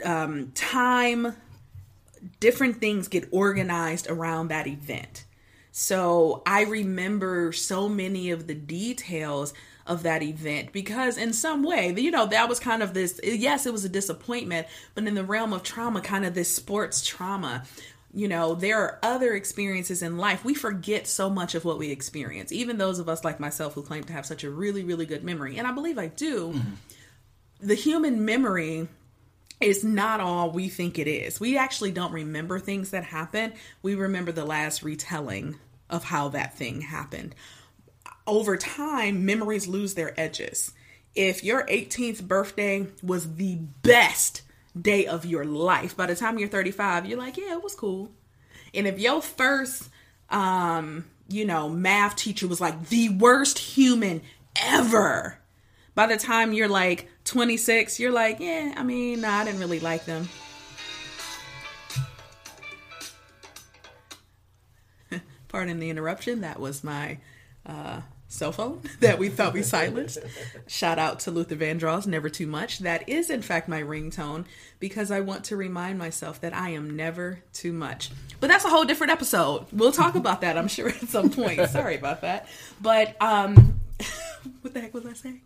um, 0.04 0.52
time, 0.54 1.34
different 2.40 2.80
things 2.80 3.08
get 3.08 3.28
organized 3.30 4.08
around 4.10 4.48
that 4.48 4.66
event. 4.66 5.24
So 5.72 6.42
I 6.46 6.62
remember 6.62 7.52
so 7.52 7.88
many 7.88 8.30
of 8.30 8.46
the 8.46 8.54
details 8.54 9.54
of 9.86 10.02
that 10.02 10.22
event 10.22 10.72
because 10.72 11.16
in 11.16 11.32
some 11.32 11.62
way 11.62 11.94
you 11.96 12.10
know 12.10 12.26
that 12.26 12.48
was 12.48 12.58
kind 12.58 12.82
of 12.82 12.94
this 12.94 13.20
yes 13.22 13.66
it 13.66 13.72
was 13.72 13.84
a 13.84 13.88
disappointment 13.88 14.66
but 14.94 15.06
in 15.06 15.14
the 15.14 15.24
realm 15.24 15.52
of 15.52 15.62
trauma 15.62 16.00
kind 16.00 16.24
of 16.24 16.34
this 16.34 16.52
sports 16.52 17.04
trauma 17.04 17.64
you 18.12 18.26
know 18.26 18.54
there 18.54 18.78
are 18.78 18.98
other 19.02 19.34
experiences 19.34 20.02
in 20.02 20.18
life 20.18 20.44
we 20.44 20.54
forget 20.54 21.06
so 21.06 21.30
much 21.30 21.54
of 21.54 21.64
what 21.64 21.78
we 21.78 21.90
experience 21.90 22.50
even 22.50 22.78
those 22.78 22.98
of 22.98 23.08
us 23.08 23.24
like 23.24 23.38
myself 23.38 23.74
who 23.74 23.82
claim 23.82 24.02
to 24.02 24.12
have 24.12 24.26
such 24.26 24.44
a 24.44 24.50
really 24.50 24.82
really 24.82 25.06
good 25.06 25.22
memory 25.22 25.56
and 25.56 25.66
i 25.66 25.72
believe 25.72 25.98
i 25.98 26.08
do 26.08 26.48
mm-hmm. 26.48 26.72
the 27.60 27.74
human 27.74 28.24
memory 28.24 28.88
is 29.60 29.82
not 29.82 30.20
all 30.20 30.50
we 30.50 30.68
think 30.68 30.98
it 30.98 31.08
is. 31.08 31.40
We 31.40 31.56
actually 31.56 31.90
don't 31.90 32.12
remember 32.12 32.58
things 32.58 32.90
that 32.90 33.04
happen. 33.04 33.54
We 33.82 33.94
remember 33.94 34.32
the 34.32 34.44
last 34.44 34.82
retelling 34.82 35.58
of 35.88 36.04
how 36.04 36.28
that 36.28 36.56
thing 36.56 36.82
happened. 36.82 37.34
Over 38.26 38.56
time, 38.56 39.24
memories 39.24 39.68
lose 39.68 39.94
their 39.94 40.18
edges. 40.18 40.72
If 41.14 41.44
your 41.44 41.64
18th 41.66 42.26
birthday 42.26 42.86
was 43.02 43.36
the 43.36 43.56
best 43.82 44.42
day 44.80 45.06
of 45.06 45.24
your 45.24 45.44
life, 45.44 45.96
by 45.96 46.06
the 46.06 46.16
time 46.16 46.38
you're 46.38 46.48
35, 46.48 47.06
you're 47.06 47.18
like, 47.18 47.36
yeah, 47.36 47.52
it 47.52 47.62
was 47.62 47.74
cool. 47.74 48.10
And 48.74 48.86
if 48.86 48.98
your 48.98 49.22
first 49.22 49.88
um, 50.28 51.04
you 51.28 51.44
know, 51.44 51.68
math 51.68 52.16
teacher 52.16 52.46
was 52.46 52.60
like 52.60 52.88
the 52.88 53.08
worst 53.10 53.58
human 53.58 54.22
ever, 54.60 55.38
by 55.94 56.06
the 56.06 56.16
time 56.16 56.52
you're 56.52 56.68
like 56.68 57.08
26, 57.24 57.98
you're 58.00 58.12
like, 58.12 58.38
yeah, 58.40 58.74
I 58.76 58.82
mean, 58.82 59.22
nah, 59.22 59.38
I 59.38 59.44
didn't 59.44 59.60
really 59.60 59.80
like 59.80 60.04
them. 60.04 60.28
Pardon 65.48 65.80
the 65.80 65.90
interruption. 65.90 66.42
That 66.42 66.60
was 66.60 66.84
my 66.84 67.18
uh, 67.64 68.02
cell 68.28 68.52
phone 68.52 68.80
that 69.00 69.18
we 69.18 69.28
thought 69.28 69.52
we 69.52 69.62
silenced. 69.62 70.18
Shout 70.66 70.98
out 70.98 71.20
to 71.20 71.30
Luther 71.30 71.56
Vandross, 71.56 72.06
never 72.06 72.28
too 72.28 72.46
much. 72.46 72.80
That 72.80 73.08
is, 73.08 73.30
in 73.30 73.42
fact, 73.42 73.68
my 73.68 73.82
ringtone 73.82 74.44
because 74.78 75.10
I 75.10 75.20
want 75.20 75.44
to 75.44 75.56
remind 75.56 75.98
myself 75.98 76.40
that 76.40 76.54
I 76.54 76.70
am 76.70 76.96
never 76.96 77.40
too 77.52 77.72
much. 77.72 78.10
But 78.40 78.48
that's 78.48 78.64
a 78.64 78.68
whole 78.68 78.84
different 78.84 79.12
episode. 79.12 79.66
We'll 79.72 79.92
talk 79.92 80.14
about 80.16 80.40
that, 80.42 80.58
I'm 80.58 80.68
sure, 80.68 80.88
at 80.88 81.08
some 81.08 81.30
point. 81.30 81.68
Sorry 81.70 81.96
about 81.96 82.22
that. 82.22 82.48
But 82.80 83.20
um, 83.20 83.80
what 84.60 84.74
the 84.74 84.80
heck 84.80 84.94
was 84.94 85.06
I 85.06 85.12
saying? 85.14 85.40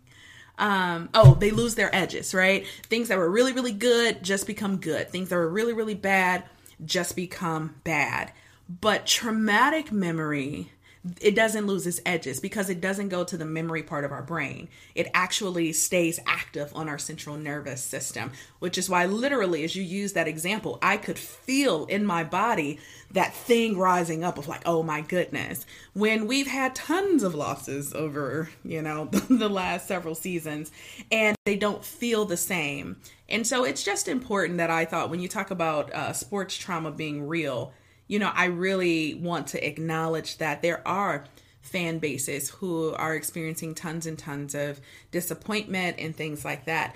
um, 0.57 1.09
oh, 1.13 1.33
they 1.35 1.49
lose 1.49 1.75
their 1.75 1.93
edges, 1.93 2.33
right? 2.33 2.67
Things 2.83 3.07
that 3.07 3.17
were 3.17 3.29
really, 3.29 3.51
really 3.51 3.73
good 3.73 4.23
just 4.23 4.45
become 4.45 4.77
good. 4.77 5.09
Things 5.09 5.29
that 5.29 5.35
were 5.35 5.49
really, 5.49 5.73
really 5.73 5.95
bad 5.95 6.43
just 6.85 7.15
become 7.15 7.75
bad. 7.83 8.31
But 8.69 9.07
traumatic 9.07 9.91
memory 9.91 10.71
it 11.19 11.35
doesn't 11.35 11.65
lose 11.65 11.87
its 11.87 11.99
edges 12.05 12.39
because 12.39 12.69
it 12.69 12.79
doesn't 12.79 13.09
go 13.09 13.23
to 13.23 13.35
the 13.35 13.45
memory 13.45 13.81
part 13.81 14.05
of 14.05 14.11
our 14.11 14.21
brain. 14.21 14.67
It 14.93 15.09
actually 15.13 15.73
stays 15.73 16.19
active 16.27 16.71
on 16.75 16.87
our 16.87 16.99
central 16.99 17.37
nervous 17.37 17.81
system, 17.81 18.31
which 18.59 18.77
is 18.77 18.89
why, 18.89 19.05
literally, 19.05 19.63
as 19.63 19.75
you 19.75 19.81
use 19.81 20.13
that 20.13 20.27
example, 20.27 20.77
I 20.81 20.97
could 20.97 21.17
feel 21.17 21.85
in 21.85 22.05
my 22.05 22.23
body 22.23 22.79
that 23.11 23.33
thing 23.33 23.77
rising 23.77 24.23
up 24.23 24.37
of 24.37 24.47
like, 24.47 24.61
oh 24.65 24.83
my 24.83 25.01
goodness. 25.01 25.65
When 25.93 26.27
we've 26.27 26.47
had 26.47 26.75
tons 26.75 27.23
of 27.23 27.33
losses 27.33 27.93
over, 27.93 28.49
you 28.63 28.81
know, 28.81 29.05
the 29.29 29.49
last 29.49 29.87
several 29.87 30.13
seasons 30.13 30.71
and 31.11 31.35
they 31.45 31.55
don't 31.55 31.83
feel 31.83 32.25
the 32.25 32.37
same. 32.37 32.97
And 33.27 33.47
so 33.47 33.63
it's 33.63 33.83
just 33.83 34.07
important 34.07 34.57
that 34.57 34.69
I 34.69 34.85
thought 34.85 35.09
when 35.09 35.19
you 35.19 35.27
talk 35.27 35.51
about 35.51 35.91
uh, 35.93 36.13
sports 36.13 36.55
trauma 36.55 36.91
being 36.91 37.27
real, 37.27 37.73
you 38.11 38.19
know, 38.19 38.31
I 38.35 38.47
really 38.47 39.13
want 39.13 39.47
to 39.47 39.65
acknowledge 39.65 40.39
that 40.39 40.61
there 40.61 40.85
are 40.85 41.23
fan 41.61 41.99
bases 41.99 42.49
who 42.49 42.93
are 42.95 43.15
experiencing 43.15 43.73
tons 43.73 44.05
and 44.05 44.19
tons 44.19 44.53
of 44.53 44.81
disappointment 45.11 45.95
and 45.97 46.13
things 46.13 46.43
like 46.43 46.65
that. 46.65 46.93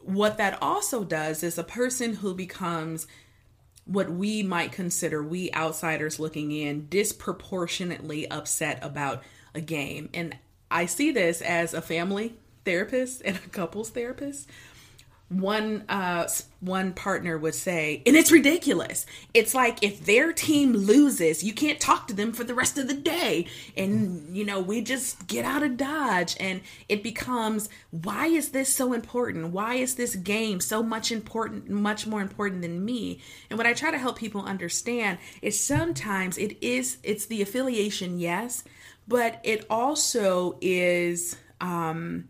What 0.00 0.36
that 0.36 0.58
also 0.60 1.02
does 1.02 1.42
is 1.42 1.56
a 1.56 1.64
person 1.64 2.12
who 2.16 2.34
becomes 2.34 3.06
what 3.86 4.10
we 4.10 4.42
might 4.42 4.70
consider, 4.70 5.22
we 5.22 5.50
outsiders 5.52 6.20
looking 6.20 6.52
in, 6.52 6.88
disproportionately 6.88 8.30
upset 8.30 8.80
about 8.82 9.22
a 9.54 9.62
game. 9.62 10.10
And 10.12 10.36
I 10.70 10.84
see 10.84 11.10
this 11.10 11.40
as 11.40 11.72
a 11.72 11.80
family 11.80 12.34
therapist 12.66 13.22
and 13.24 13.36
a 13.36 13.48
couples 13.48 13.88
therapist 13.88 14.46
one 15.30 15.84
uh 15.88 16.28
one 16.58 16.92
partner 16.92 17.38
would 17.38 17.54
say 17.54 18.02
and 18.04 18.16
it's 18.16 18.32
ridiculous. 18.32 19.06
It's 19.32 19.54
like 19.54 19.82
if 19.82 20.04
their 20.04 20.32
team 20.32 20.72
loses 20.72 21.44
you 21.44 21.52
can't 21.52 21.78
talk 21.78 22.08
to 22.08 22.14
them 22.14 22.32
for 22.32 22.42
the 22.42 22.54
rest 22.54 22.76
of 22.78 22.88
the 22.88 22.94
day. 22.94 23.46
And 23.76 24.36
you 24.36 24.44
know 24.44 24.60
we 24.60 24.82
just 24.82 25.28
get 25.28 25.44
out 25.44 25.62
of 25.62 25.76
dodge 25.76 26.36
and 26.40 26.60
it 26.88 27.04
becomes 27.04 27.68
why 27.90 28.26
is 28.26 28.50
this 28.50 28.74
so 28.74 28.92
important? 28.92 29.52
Why 29.52 29.74
is 29.74 29.94
this 29.94 30.16
game 30.16 30.60
so 30.60 30.82
much 30.82 31.12
important 31.12 31.70
much 31.70 32.08
more 32.08 32.20
important 32.20 32.62
than 32.62 32.84
me? 32.84 33.20
And 33.48 33.56
what 33.56 33.68
i 33.68 33.72
try 33.72 33.92
to 33.92 33.98
help 33.98 34.18
people 34.18 34.42
understand 34.42 35.18
is 35.42 35.58
sometimes 35.58 36.38
it 36.38 36.60
is 36.60 36.98
it's 37.04 37.26
the 37.26 37.40
affiliation 37.40 38.18
yes 38.18 38.64
but 39.06 39.40
it 39.44 39.64
also 39.70 40.58
is 40.60 41.36
um 41.60 42.28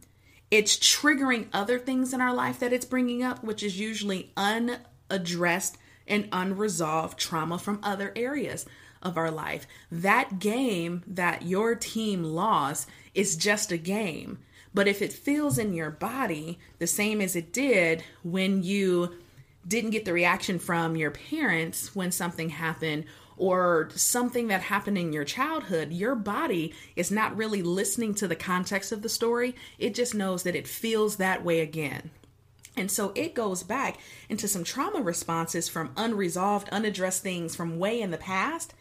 it's 0.50 0.76
triggering 0.76 1.46
other 1.52 1.78
things 1.78 2.12
in 2.12 2.20
our 2.20 2.34
life 2.34 2.58
that 2.58 2.72
it's 2.72 2.84
bringing 2.84 3.22
up, 3.22 3.42
which 3.44 3.62
is 3.62 3.78
usually 3.78 4.32
unaddressed 4.36 5.78
and 6.06 6.28
unresolved 6.32 7.18
trauma 7.18 7.58
from 7.58 7.78
other 7.82 8.12
areas 8.16 8.66
of 9.02 9.16
our 9.16 9.30
life. 9.30 9.66
That 9.90 10.38
game 10.38 11.02
that 11.06 11.42
your 11.42 11.74
team 11.74 12.24
lost 12.24 12.88
is 13.14 13.36
just 13.36 13.72
a 13.72 13.78
game. 13.78 14.38
But 14.74 14.88
if 14.88 15.02
it 15.02 15.12
feels 15.12 15.58
in 15.58 15.72
your 15.72 15.90
body 15.90 16.58
the 16.78 16.86
same 16.86 17.20
as 17.20 17.34
it 17.34 17.52
did 17.52 18.04
when 18.22 18.62
you 18.62 19.16
didn't 19.66 19.90
get 19.90 20.04
the 20.04 20.12
reaction 20.12 20.58
from 20.58 20.96
your 20.96 21.10
parents 21.10 21.94
when 21.94 22.10
something 22.12 22.48
happened 22.48 23.04
or 23.40 23.88
something 23.94 24.48
that 24.48 24.60
happened 24.60 24.98
in 24.98 25.14
your 25.14 25.24
childhood, 25.24 25.92
your 25.92 26.14
body 26.14 26.74
is 26.94 27.10
not 27.10 27.34
really 27.34 27.62
listening 27.62 28.14
to 28.14 28.28
the 28.28 28.36
context 28.36 28.92
of 28.92 29.00
the 29.00 29.08
story. 29.08 29.56
It 29.78 29.94
just 29.94 30.14
knows 30.14 30.42
that 30.42 30.54
it 30.54 30.68
feels 30.68 31.16
that 31.16 31.42
way 31.42 31.60
again. 31.60 32.10
And 32.76 32.90
so 32.90 33.12
it 33.14 33.34
goes 33.34 33.62
back 33.62 33.98
into 34.28 34.46
some 34.46 34.62
trauma 34.62 35.00
responses 35.00 35.70
from 35.70 35.92
unresolved, 35.96 36.68
unaddressed 36.68 37.22
things 37.22 37.56
from 37.56 37.78
way 37.78 38.02
in 38.02 38.10
the 38.10 38.18
past. 38.18 38.74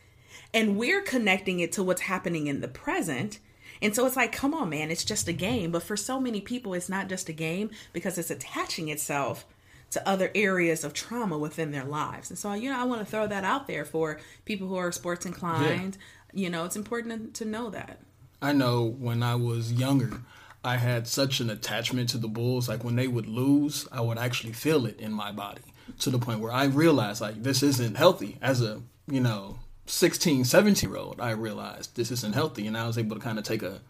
And 0.54 0.78
we're 0.78 1.02
connecting 1.02 1.62
it 1.62 1.72
to 1.74 1.84
what's 1.84 2.02
happening 2.02 2.48
in 2.48 2.60
the 2.60 2.68
present. 2.68 3.40
And 3.82 3.96
so 3.96 4.06
it's 4.06 4.18
like, 4.18 4.34
come 4.34 4.54
on, 4.54 4.70
man, 4.70 4.92
it's 4.92 5.06
just 5.06 5.30
a 5.30 5.34
game. 5.34 5.72
But 5.72 5.84
for 5.84 5.96
so 5.96 6.20
many 6.20 6.42
people, 6.42 6.74
it's 6.74 6.90
not 6.90 7.08
just 7.08 7.30
a 7.30 7.34
game 7.34 7.70
because 7.94 8.18
it's 8.18 8.30
attaching 8.30 8.90
itself 8.90 9.46
to 9.92 10.08
other 10.08 10.32
areas 10.36 10.84
of 10.84 10.94
trauma 10.94 11.38
within 11.38 11.72
their 11.72 11.86
lives. 11.86 12.30
And 12.30 12.38
so, 12.38 12.54
you 12.54 12.70
know, 12.70 12.80
I 12.80 12.84
want 12.84 13.02
to 13.02 13.06
throw 13.06 13.28
that 13.28 13.44
out 13.44 13.68
there 13.68 13.86
for 13.86 14.20
people 14.46 14.68
who 14.68 14.76
are 14.76 14.92
sports 14.92 15.26
inclined. 15.26 15.98
Yeah. 16.34 16.42
You 16.44 16.50
know, 16.50 16.66
it's 16.66 16.76
important 16.76 17.34
to 17.36 17.46
know 17.46 17.70
that. 17.72 18.00
I 18.42 18.54
know 18.54 18.86
when 18.86 19.24
I 19.24 19.36
was 19.36 19.74
younger, 19.74 20.22
I 20.64 20.78
had 20.78 21.08
such 21.08 21.40
an 21.40 21.50
attachment 21.50 22.10
to 22.10 22.18
the 22.18 22.28
Bulls. 22.28 22.70
Like 22.70 22.84
when 22.84 22.96
they 22.96 23.08
would 23.08 23.28
lose, 23.28 23.88
I 23.92 24.02
would 24.02 24.18
actually 24.18 24.54
feel 24.54 24.86
it 24.86 25.00
in 25.00 25.12
my 25.12 25.32
body 25.32 25.62
to 26.00 26.10
the 26.10 26.20
point 26.20 26.40
where 26.40 26.52
I 26.52 26.66
realized 26.66 27.22
like 27.22 27.42
this 27.42 27.64
isn't 27.64 27.98
healthy. 27.98 28.38
As 28.42 28.62
a, 28.62 28.82
you 29.08 29.22
know, 29.22 29.60
16, 29.88 30.46
17 30.46 30.90
year 30.90 31.00
old, 31.00 31.20
I 31.20 31.32
realized 31.32 31.96
this 31.96 32.12
isn't 32.12 32.36
healthy. 32.36 32.68
And 32.68 32.78
I 32.78 32.86
was 32.86 32.98
able 32.98 33.16
to 33.16 33.22
kind 33.22 33.40
of 33.40 33.44
take 33.44 33.64
a, 33.64 33.82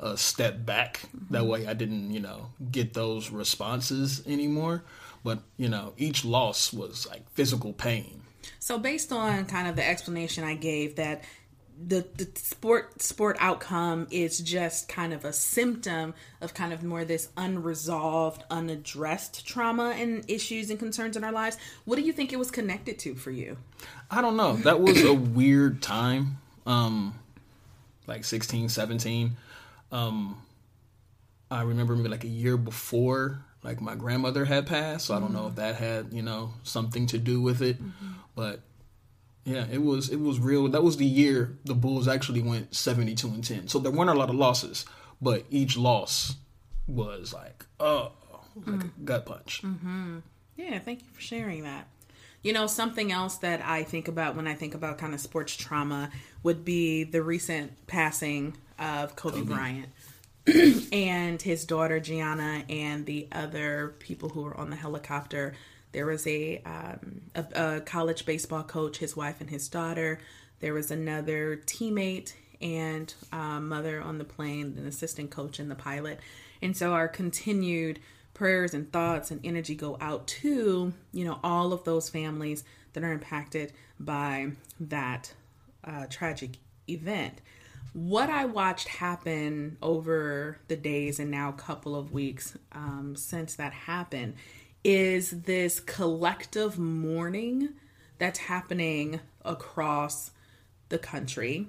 a 0.00 0.16
step 0.16 0.66
back. 0.66 1.02
That 1.30 1.42
mm-hmm. 1.42 1.48
way 1.48 1.66
I 1.66 1.74
didn't, 1.74 2.10
you 2.10 2.20
know, 2.20 2.48
get 2.70 2.94
those 2.94 3.30
responses 3.30 4.26
anymore. 4.26 4.82
But, 5.24 5.40
you 5.56 5.68
know, 5.68 5.94
each 5.96 6.24
loss 6.24 6.72
was 6.72 7.06
like 7.08 7.28
physical 7.30 7.72
pain. 7.72 8.22
So 8.58 8.78
based 8.78 9.10
on 9.10 9.46
kind 9.46 9.66
of 9.66 9.76
the 9.76 9.86
explanation 9.86 10.44
I 10.44 10.54
gave 10.54 10.96
that 10.96 11.24
the, 11.76 12.06
the 12.16 12.28
sport 12.34 13.02
sport 13.02 13.36
outcome 13.40 14.06
is 14.10 14.38
just 14.38 14.88
kind 14.88 15.12
of 15.12 15.24
a 15.24 15.32
symptom 15.32 16.14
of 16.40 16.54
kind 16.54 16.72
of 16.72 16.84
more 16.84 17.04
this 17.04 17.30
unresolved 17.36 18.44
unaddressed 18.48 19.44
trauma 19.44 19.90
and 19.96 20.24
issues 20.30 20.70
and 20.70 20.78
concerns 20.78 21.16
in 21.16 21.24
our 21.24 21.32
lives 21.32 21.58
what 21.84 21.96
do 21.96 22.02
you 22.02 22.12
think 22.12 22.32
it 22.32 22.38
was 22.38 22.52
connected 22.52 23.00
to 23.00 23.16
for 23.16 23.32
you? 23.32 23.56
I 24.08 24.20
don't 24.20 24.36
know. 24.36 24.54
That 24.56 24.80
was 24.80 25.02
a 25.02 25.12
weird 25.14 25.82
time. 25.82 26.38
Um 26.64 27.14
like 28.06 28.24
16 28.24 28.68
17 28.68 29.36
um 29.92 30.40
i 31.50 31.62
remember 31.62 31.96
maybe 31.96 32.08
like 32.08 32.24
a 32.24 32.28
year 32.28 32.56
before 32.56 33.44
like 33.64 33.80
my 33.80 33.96
grandmother 33.96 34.44
had 34.44 34.66
passed. 34.66 35.06
So 35.06 35.16
I 35.16 35.20
don't 35.20 35.32
know 35.32 35.48
if 35.48 35.56
that 35.56 35.76
had 35.76 36.12
you 36.12 36.22
know 36.22 36.52
something 36.62 37.06
to 37.08 37.18
do 37.18 37.40
with 37.40 37.62
it, 37.62 37.82
mm-hmm. 37.82 38.12
but 38.36 38.60
yeah, 39.44 39.66
it 39.72 39.82
was 39.82 40.10
it 40.10 40.20
was 40.20 40.38
real. 40.38 40.68
That 40.68 40.84
was 40.84 40.98
the 40.98 41.06
year 41.06 41.58
the 41.64 41.74
Bulls 41.74 42.06
actually 42.06 42.42
went 42.42 42.74
seventy 42.74 43.14
two 43.14 43.28
and 43.28 43.42
ten. 43.42 43.66
So 43.66 43.78
there 43.78 43.90
weren't 43.90 44.10
a 44.10 44.14
lot 44.14 44.28
of 44.28 44.36
losses, 44.36 44.84
but 45.20 45.44
each 45.50 45.76
loss 45.76 46.36
was 46.86 47.32
like 47.32 47.64
oh 47.80 48.12
like 48.54 48.76
mm. 48.76 48.84
a 48.84 49.00
gut 49.04 49.26
punch. 49.26 49.62
Mm-hmm. 49.64 50.18
Yeah, 50.56 50.78
thank 50.78 51.00
you 51.00 51.08
for 51.12 51.20
sharing 51.20 51.64
that. 51.64 51.88
You 52.42 52.52
know, 52.52 52.66
something 52.66 53.10
else 53.10 53.38
that 53.38 53.62
I 53.64 53.84
think 53.84 54.06
about 54.06 54.36
when 54.36 54.46
I 54.46 54.54
think 54.54 54.74
about 54.74 54.98
kind 54.98 55.14
of 55.14 55.20
sports 55.20 55.56
trauma 55.56 56.10
would 56.42 56.64
be 56.64 57.02
the 57.04 57.22
recent 57.22 57.86
passing 57.86 58.56
of 58.78 59.16
Kobe, 59.16 59.38
Kobe. 59.38 59.54
Bryant. 59.54 59.88
And 60.92 61.40
his 61.40 61.64
daughter 61.64 62.00
Gianna 62.00 62.64
and 62.68 63.06
the 63.06 63.28
other 63.32 63.94
people 63.98 64.28
who 64.28 64.42
were 64.42 64.56
on 64.56 64.70
the 64.70 64.76
helicopter. 64.76 65.54
There 65.92 66.06
was 66.06 66.26
a, 66.26 66.58
um, 66.66 67.22
a, 67.34 67.76
a 67.76 67.80
college 67.80 68.26
baseball 68.26 68.64
coach, 68.64 68.98
his 68.98 69.16
wife 69.16 69.40
and 69.40 69.48
his 69.48 69.68
daughter. 69.68 70.18
There 70.60 70.74
was 70.74 70.90
another 70.90 71.60
teammate 71.66 72.34
and 72.60 73.12
uh, 73.32 73.60
mother 73.60 74.00
on 74.00 74.18
the 74.18 74.24
plane, 74.24 74.74
an 74.78 74.86
assistant 74.86 75.30
coach 75.30 75.58
and 75.58 75.70
the 75.70 75.74
pilot. 75.74 76.20
And 76.60 76.76
so 76.76 76.92
our 76.92 77.08
continued 77.08 78.00
prayers 78.34 78.74
and 78.74 78.92
thoughts 78.92 79.30
and 79.30 79.40
energy 79.44 79.74
go 79.74 79.96
out 80.00 80.26
to 80.26 80.92
you 81.12 81.24
know 81.24 81.38
all 81.42 81.72
of 81.72 81.84
those 81.84 82.08
families 82.08 82.64
that 82.92 83.04
are 83.04 83.12
impacted 83.12 83.72
by 83.98 84.50
that 84.80 85.32
uh, 85.84 86.06
tragic 86.10 86.58
event 86.88 87.40
what 87.94 88.28
I 88.28 88.44
watched 88.44 88.88
happen 88.88 89.78
over 89.80 90.58
the 90.66 90.76
days 90.76 91.20
and 91.20 91.30
now 91.30 91.48
a 91.48 91.52
couple 91.52 91.94
of 91.94 92.12
weeks 92.12 92.58
um, 92.72 93.14
since 93.16 93.54
that 93.54 93.72
happened 93.72 94.34
is 94.82 95.30
this 95.30 95.78
collective 95.78 96.76
mourning 96.76 97.70
that's 98.18 98.40
happening 98.40 99.20
across 99.44 100.32
the 100.88 100.98
country 100.98 101.68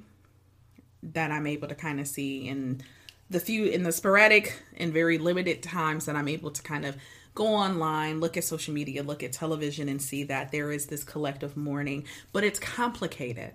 that 1.04 1.30
I'm 1.32 1.46
able 1.46 1.68
to 1.68 1.76
kind 1.76 2.00
of 2.00 2.08
see 2.08 2.48
in 2.48 2.82
the 3.30 3.40
few 3.40 3.66
in 3.66 3.84
the 3.84 3.92
sporadic 3.92 4.60
and 4.78 4.92
very 4.92 5.20
limited 5.20 5.62
times 5.62 6.08
that 6.08 6.16
I'm 6.16 6.28
able 6.28 6.50
to 6.50 6.62
kind 6.64 6.86
of 6.86 6.98
go 7.36 7.48
online, 7.48 8.20
look 8.20 8.36
at 8.36 8.44
social 8.44 8.74
media, 8.74 9.04
look 9.04 9.22
at 9.22 9.32
television 9.32 9.90
and 9.90 10.02
see 10.02 10.24
that 10.24 10.52
there 10.52 10.72
is 10.72 10.88
this 10.88 11.04
collective 11.04 11.56
mourning, 11.56 12.06
but 12.34 12.44
it's 12.44 12.60
complicated 12.60 13.52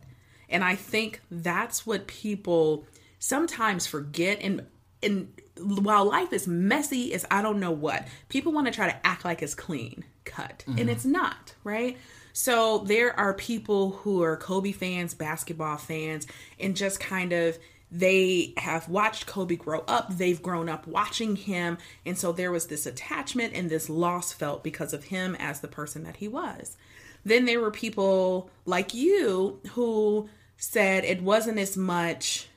and 0.50 0.64
I 0.64 0.74
think 0.74 1.20
that's 1.30 1.86
what 1.86 2.06
people 2.06 2.86
sometimes 3.18 3.86
forget. 3.86 4.38
And 4.40 4.66
and 5.02 5.32
while 5.58 6.04
life 6.04 6.32
is 6.32 6.46
messy 6.46 7.14
as 7.14 7.26
I 7.30 7.42
don't 7.42 7.60
know 7.60 7.70
what, 7.70 8.06
people 8.28 8.52
want 8.52 8.66
to 8.66 8.72
try 8.72 8.90
to 8.90 9.06
act 9.06 9.24
like 9.24 9.42
it's 9.42 9.54
clean 9.54 10.04
cut. 10.24 10.64
Mm-hmm. 10.66 10.78
And 10.78 10.90
it's 10.90 11.04
not, 11.04 11.54
right? 11.64 11.96
So 12.32 12.78
there 12.78 13.18
are 13.18 13.34
people 13.34 13.90
who 13.90 14.22
are 14.22 14.36
Kobe 14.36 14.72
fans, 14.72 15.14
basketball 15.14 15.76
fans, 15.76 16.26
and 16.58 16.76
just 16.76 17.00
kind 17.00 17.32
of 17.32 17.58
they 17.90 18.54
have 18.56 18.88
watched 18.88 19.26
Kobe 19.26 19.56
grow 19.56 19.80
up. 19.88 20.16
They've 20.16 20.40
grown 20.40 20.68
up 20.68 20.86
watching 20.86 21.34
him. 21.34 21.78
And 22.06 22.16
so 22.16 22.30
there 22.30 22.52
was 22.52 22.68
this 22.68 22.86
attachment 22.86 23.54
and 23.54 23.68
this 23.68 23.90
loss 23.90 24.32
felt 24.32 24.62
because 24.62 24.92
of 24.92 25.04
him 25.04 25.34
as 25.40 25.60
the 25.60 25.68
person 25.68 26.04
that 26.04 26.18
he 26.18 26.28
was. 26.28 26.76
Then 27.24 27.46
there 27.46 27.60
were 27.60 27.72
people 27.72 28.50
like 28.64 28.94
you 28.94 29.60
who 29.72 30.28
said 30.60 31.04
it 31.04 31.22
wasn't 31.22 31.58
as 31.58 31.76
much 31.76 32.48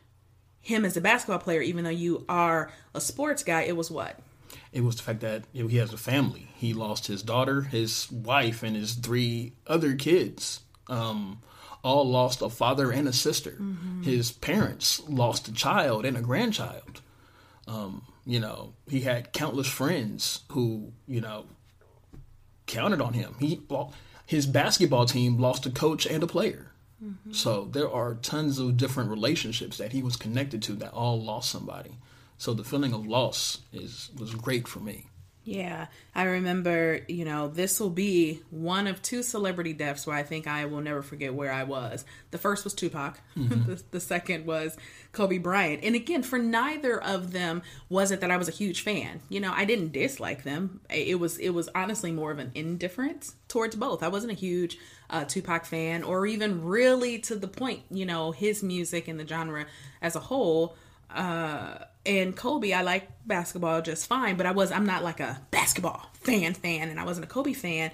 him 0.61 0.85
as 0.85 0.95
a 0.95 1.01
basketball 1.01 1.39
player, 1.39 1.61
even 1.61 1.83
though 1.83 1.89
you 1.89 2.25
are 2.29 2.71
a 2.93 3.01
sports 3.01 3.43
guy. 3.43 3.61
It 3.61 3.75
was 3.75 3.89
what? 3.89 4.19
It 4.71 4.83
was 4.83 4.97
the 4.97 5.03
fact 5.03 5.21
that 5.21 5.43
you 5.53 5.63
know, 5.63 5.69
he 5.69 5.77
has 5.77 5.93
a 5.93 5.97
family. 5.97 6.49
He 6.55 6.73
lost 6.73 7.07
his 7.07 7.23
daughter, 7.23 7.61
his 7.61 8.11
wife, 8.11 8.61
and 8.61 8.75
his 8.75 8.93
three 8.93 9.53
other 9.65 9.95
kids. 9.95 10.59
Um, 10.87 11.41
all 11.83 12.09
lost 12.09 12.41
a 12.41 12.49
father 12.49 12.91
and 12.91 13.07
a 13.07 13.13
sister. 13.13 13.51
Mm-hmm. 13.51 14.03
His 14.03 14.31
parents 14.31 15.01
lost 15.07 15.47
a 15.47 15.53
child 15.53 16.05
and 16.05 16.15
a 16.15 16.21
grandchild. 16.21 17.01
Um, 17.67 18.03
you 18.25 18.39
know, 18.39 18.73
he 18.87 19.01
had 19.01 19.33
countless 19.33 19.67
friends 19.67 20.43
who, 20.51 20.93
you 21.07 21.19
know, 21.19 21.45
counted 22.67 23.01
on 23.01 23.13
him. 23.13 23.35
He 23.39 23.61
his 24.25 24.45
basketball 24.45 25.05
team 25.05 25.37
lost 25.37 25.65
a 25.65 25.71
coach 25.71 26.05
and 26.05 26.23
a 26.23 26.27
player. 26.27 26.72
Mm-hmm. 27.03 27.31
So 27.31 27.65
there 27.71 27.91
are 27.91 28.15
tons 28.15 28.59
of 28.59 28.77
different 28.77 29.09
relationships 29.09 29.77
that 29.77 29.91
he 29.91 30.01
was 30.01 30.15
connected 30.15 30.61
to 30.63 30.73
that 30.73 30.93
all 30.93 31.21
lost 31.21 31.51
somebody. 31.51 31.97
So 32.37 32.53
the 32.53 32.63
feeling 32.63 32.93
of 32.93 33.05
loss 33.05 33.59
is 33.71 34.09
was 34.17 34.33
great 34.35 34.67
for 34.67 34.79
me. 34.79 35.07
Yeah, 35.45 35.87
I 36.15 36.23
remember, 36.23 37.01
you 37.09 37.25
know, 37.25 37.49
this 37.49 37.79
will 37.79 37.89
be 37.89 38.41
one 38.49 38.87
of 38.87 39.01
two 39.01 39.21
celebrity 39.21 39.73
deaths 39.73 40.07
where 40.07 40.15
I 40.15 40.23
think 40.23 40.47
I 40.47 40.65
will 40.65 40.79
never 40.79 41.01
forget 41.01 41.33
where 41.33 41.51
I 41.51 41.63
was. 41.63 42.05
The 42.31 42.37
first 42.37 42.63
was 42.63 42.73
Tupac, 42.73 43.19
mm-hmm. 43.37 43.63
the, 43.69 43.83
the, 43.91 43.99
second 43.99 44.45
was 44.45 44.77
Kobe 45.11 45.39
Bryant. 45.39 45.83
And 45.83 45.95
again, 45.95 46.23
for 46.23 46.39
neither 46.39 47.01
of 47.01 47.33
them 47.33 47.61
was 47.89 48.11
it 48.11 48.21
that 48.21 48.31
I 48.31 48.37
was 48.37 48.47
a 48.47 48.53
huge 48.53 48.83
fan. 48.83 49.19
You 49.27 49.41
know, 49.41 49.51
I 49.53 49.65
didn't 49.65 49.91
dislike 49.91 50.43
them. 50.43 50.79
It 50.89 51.19
was 51.19 51.37
it 51.39 51.49
was 51.49 51.67
honestly 51.75 52.13
more 52.13 52.31
of 52.31 52.39
an 52.39 52.51
indifference 52.55 53.35
towards 53.49 53.75
both. 53.75 54.01
I 54.01 54.07
wasn't 54.07 54.31
a 54.31 54.35
huge 54.35 54.77
uh, 55.09 55.25
Tupac 55.25 55.65
fan 55.65 56.03
or 56.03 56.25
even 56.25 56.63
really 56.63 57.19
to 57.19 57.35
the 57.35 57.49
point, 57.49 57.81
you 57.91 58.05
know, 58.05 58.31
his 58.31 58.63
music 58.63 59.09
and 59.09 59.19
the 59.19 59.27
genre 59.27 59.65
as 60.01 60.15
a 60.15 60.21
whole. 60.21 60.77
Uh, 61.09 61.79
and 62.05 62.35
Kobe, 62.35 62.73
I 62.73 62.81
like 62.81 63.09
basketball 63.25 63.81
just 63.81 64.07
fine, 64.07 64.35
but 64.35 64.45
I 64.45 64.51
was 64.51 64.71
I'm 64.71 64.85
not 64.85 65.03
like 65.03 65.19
a 65.19 65.41
basketball 65.51 66.05
fan 66.13 66.53
fan, 66.53 66.89
and 66.89 66.99
I 66.99 67.05
wasn't 67.05 67.25
a 67.25 67.29
Kobe 67.29 67.53
fan, 67.53 67.91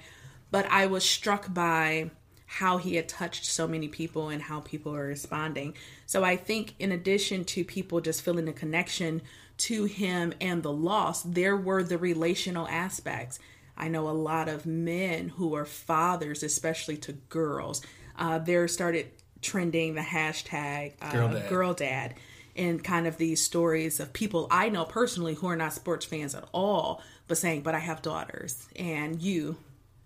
but 0.52 0.66
I 0.70 0.88
was 0.88 1.04
struck 1.04 1.54
by 1.54 2.12
how 2.46 2.78
he 2.78 2.96
had 2.96 3.08
touched 3.08 3.46
so 3.46 3.68
many 3.68 3.88
people 3.88 4.30
and 4.30 4.42
how 4.42 4.60
people 4.62 4.96
are 4.96 5.06
responding. 5.06 5.76
So 6.08 6.24
I 6.24 6.36
think 6.36 6.74
in 6.80 6.92
addition 6.92 7.46
to 7.46 7.64
people 7.64 8.02
just 8.02 8.24
feeling 8.24 8.48
a 8.48 8.54
connection 8.54 9.22
to 9.58 9.84
him 9.84 10.34
and 10.42 10.64
the 10.64 10.72
loss, 10.72 11.22
there 11.22 11.56
were 11.56 11.84
the 11.84 12.00
relational 12.00 12.68
aspects. 12.68 13.38
I 13.78 13.88
know 13.88 14.10
a 14.10 14.12
lot 14.12 14.50
of 14.50 14.66
men 14.66 15.30
who 15.30 15.54
are 15.54 15.66
fathers, 15.66 16.42
especially 16.42 16.98
to 16.98 17.14
girls. 17.14 17.84
Uh, 18.18 18.40
there 18.40 18.68
started 18.68 19.12
trending 19.44 19.94
the 19.94 20.02
hashtag 20.02 20.94
uh, 21.04 21.12
girl, 21.12 21.30
dad. 21.30 21.50
girl 21.50 21.74
dad 21.76 22.16
and 22.60 22.84
kind 22.84 23.08
of 23.08 23.18
these 23.18 23.42
stories 23.42 24.00
of 24.00 24.12
people 24.14 24.48
I 24.52 24.70
know 24.70 24.84
personally 24.86 25.34
who 25.34 25.48
are 25.48 25.56
not 25.56 25.74
sports 25.74 26.06
fans 26.06 26.36
at 26.36 26.48
all, 26.52 27.02
but 27.28 27.38
saying, 27.38 27.62
but 27.62 27.74
I 27.74 27.80
have 27.80 28.02
daughters, 28.02 28.68
and 28.76 29.22
you 29.22 29.58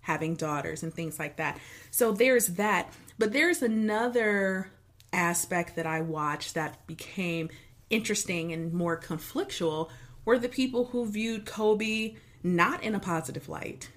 having 0.01 0.35
daughters, 0.35 0.83
and 0.83 0.93
things 0.93 1.17
like 1.17 1.37
that. 1.37 1.57
So 1.89 2.11
there's 2.11 2.47
that. 2.47 2.93
But 3.17 3.33
there's 3.33 3.61
another 3.61 4.69
aspect 5.11 5.77
that 5.77 5.87
I 5.87 6.01
watched 6.01 6.55
that 6.55 6.85
became 6.87 7.49
interesting 7.89 8.51
and 8.51 8.73
more 8.73 8.99
conflictual 8.99 9.89
were 10.25 10.37
the 10.37 10.49
people 10.49 10.85
who 10.85 11.05
viewed 11.05 11.45
Kobe 11.45 12.15
not 12.43 12.83
in 12.83 12.95
a 12.95 12.99
positive 12.99 13.47
light. 13.47 13.89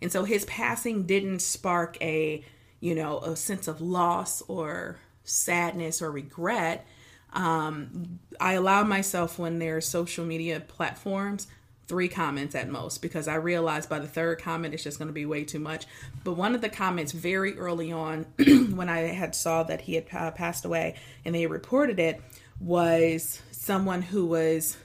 And 0.00 0.12
so 0.12 0.24
his 0.24 0.44
passing 0.44 1.04
didn't 1.04 1.40
spark 1.40 1.98
a, 2.00 2.44
you 2.78 2.94
know, 2.94 3.18
a 3.18 3.34
sense 3.34 3.66
of 3.66 3.80
loss 3.80 4.42
or 4.42 4.98
sadness 5.24 6.00
or 6.00 6.10
regret 6.10 6.86
um, 7.32 8.18
I 8.40 8.54
allow 8.54 8.84
myself 8.84 9.38
when 9.38 9.58
there 9.58 9.76
are 9.76 9.80
social 9.80 10.24
media 10.24 10.60
platforms 10.60 11.46
three 11.88 12.08
comments 12.08 12.54
at 12.54 12.68
most 12.68 13.00
because 13.00 13.26
I 13.26 13.36
realized 13.36 13.88
by 13.88 13.98
the 13.98 14.06
third 14.06 14.42
comment 14.42 14.74
it's 14.74 14.82
just 14.82 14.98
going 14.98 15.08
to 15.08 15.14
be 15.14 15.24
way 15.24 15.44
too 15.44 15.58
much. 15.58 15.86
But 16.22 16.34
one 16.34 16.54
of 16.54 16.60
the 16.60 16.68
comments 16.68 17.12
very 17.12 17.58
early 17.58 17.90
on 17.90 18.26
when 18.74 18.90
I 18.90 18.98
had 19.00 19.34
saw 19.34 19.62
that 19.64 19.80
he 19.82 19.94
had 19.94 20.06
uh, 20.12 20.30
passed 20.32 20.66
away 20.66 20.96
and 21.24 21.34
they 21.34 21.46
reported 21.46 21.98
it 21.98 22.20
was 22.60 23.40
someone 23.50 24.02
who 24.02 24.26
was 24.26 24.76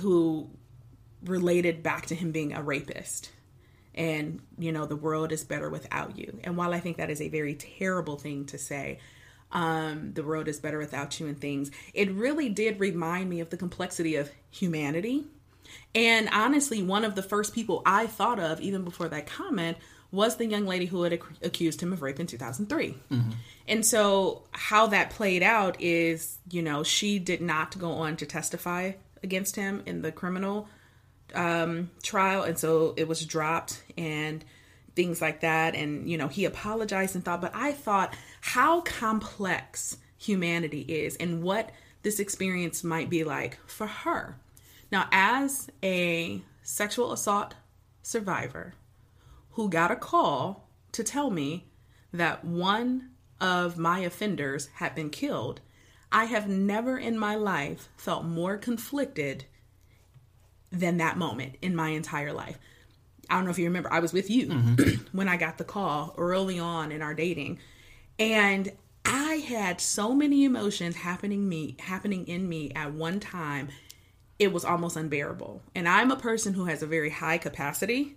who 0.00 0.50
related 1.24 1.82
back 1.82 2.06
to 2.06 2.14
him 2.14 2.32
being 2.32 2.52
a 2.52 2.62
rapist 2.62 3.30
and 3.94 4.40
you 4.58 4.72
know 4.72 4.86
the 4.86 4.96
world 4.96 5.32
is 5.32 5.44
better 5.44 5.68
without 5.68 6.16
you 6.16 6.38
and 6.44 6.56
while 6.56 6.72
i 6.72 6.80
think 6.80 6.96
that 6.96 7.10
is 7.10 7.20
a 7.20 7.28
very 7.28 7.54
terrible 7.54 8.16
thing 8.16 8.46
to 8.46 8.56
say 8.56 8.98
um, 9.52 10.12
the 10.14 10.22
world 10.22 10.48
is 10.48 10.60
better 10.60 10.78
without 10.78 11.18
you 11.18 11.26
and 11.26 11.40
things 11.40 11.70
it 11.94 12.10
really 12.12 12.48
did 12.48 12.80
remind 12.80 13.28
me 13.28 13.40
of 13.40 13.50
the 13.50 13.56
complexity 13.56 14.16
of 14.16 14.30
humanity 14.50 15.24
and 15.94 16.28
honestly 16.32 16.82
one 16.82 17.04
of 17.04 17.14
the 17.14 17.22
first 17.22 17.54
people 17.54 17.82
i 17.86 18.06
thought 18.06 18.38
of 18.38 18.60
even 18.60 18.84
before 18.84 19.08
that 19.08 19.26
comment 19.26 19.76
was 20.12 20.36
the 20.36 20.46
young 20.46 20.66
lady 20.66 20.86
who 20.86 21.02
had 21.02 21.12
ac- 21.12 21.22
accused 21.42 21.80
him 21.80 21.92
of 21.92 22.02
rape 22.02 22.18
in 22.18 22.26
2003 22.26 22.96
mm-hmm. 23.10 23.30
and 23.68 23.86
so 23.86 24.42
how 24.52 24.86
that 24.88 25.10
played 25.10 25.42
out 25.42 25.80
is 25.80 26.38
you 26.50 26.62
know 26.62 26.82
she 26.82 27.18
did 27.18 27.40
not 27.40 27.78
go 27.78 27.92
on 27.92 28.16
to 28.16 28.26
testify 28.26 28.92
against 29.22 29.56
him 29.56 29.82
in 29.86 30.02
the 30.02 30.12
criminal 30.12 30.68
um, 31.34 31.90
trial, 32.02 32.42
and 32.42 32.58
so 32.58 32.94
it 32.96 33.08
was 33.08 33.24
dropped 33.24 33.82
and 33.96 34.44
things 34.94 35.20
like 35.20 35.40
that. 35.40 35.74
And 35.74 36.08
you 36.08 36.18
know, 36.18 36.28
he 36.28 36.44
apologized 36.44 37.14
and 37.14 37.24
thought, 37.24 37.40
but 37.40 37.52
I 37.54 37.72
thought 37.72 38.14
how 38.40 38.80
complex 38.80 39.98
humanity 40.16 40.82
is 40.82 41.16
and 41.16 41.42
what 41.42 41.70
this 42.02 42.18
experience 42.18 42.82
might 42.82 43.10
be 43.10 43.24
like 43.24 43.58
for 43.66 43.86
her. 43.86 44.36
Now, 44.90 45.08
as 45.12 45.70
a 45.82 46.42
sexual 46.62 47.12
assault 47.12 47.54
survivor 48.02 48.74
who 49.52 49.68
got 49.68 49.90
a 49.90 49.96
call 49.96 50.68
to 50.92 51.04
tell 51.04 51.30
me 51.30 51.66
that 52.12 52.44
one 52.44 53.10
of 53.40 53.78
my 53.78 54.00
offenders 54.00 54.68
had 54.74 54.94
been 54.94 55.10
killed, 55.10 55.60
I 56.12 56.24
have 56.24 56.48
never 56.48 56.98
in 56.98 57.18
my 57.18 57.36
life 57.36 57.88
felt 57.96 58.24
more 58.24 58.56
conflicted 58.56 59.44
than 60.72 60.96
that 60.98 61.16
moment 61.16 61.56
in 61.62 61.74
my 61.74 61.90
entire 61.90 62.32
life. 62.32 62.58
I 63.28 63.34
don't 63.34 63.44
know 63.44 63.50
if 63.50 63.58
you 63.58 63.66
remember, 63.66 63.92
I 63.92 64.00
was 64.00 64.12
with 64.12 64.28
you 64.28 64.46
mm-hmm. 64.48 64.94
when 65.16 65.28
I 65.28 65.36
got 65.36 65.58
the 65.58 65.64
call 65.64 66.14
early 66.18 66.58
on 66.58 66.90
in 66.90 67.00
our 67.00 67.14
dating. 67.14 67.60
And 68.20 68.70
I 69.06 69.36
had 69.36 69.80
so 69.80 70.14
many 70.14 70.44
emotions 70.44 70.94
happening 70.94 71.48
me 71.48 71.76
happening 71.80 72.28
in 72.28 72.48
me 72.48 72.70
at 72.76 72.92
one 72.92 73.18
time. 73.18 73.70
It 74.38 74.52
was 74.52 74.64
almost 74.64 74.96
unbearable. 74.96 75.62
And 75.74 75.88
I'm 75.88 76.10
a 76.10 76.16
person 76.16 76.52
who 76.52 76.66
has 76.66 76.82
a 76.82 76.86
very 76.86 77.10
high 77.10 77.38
capacity 77.38 78.16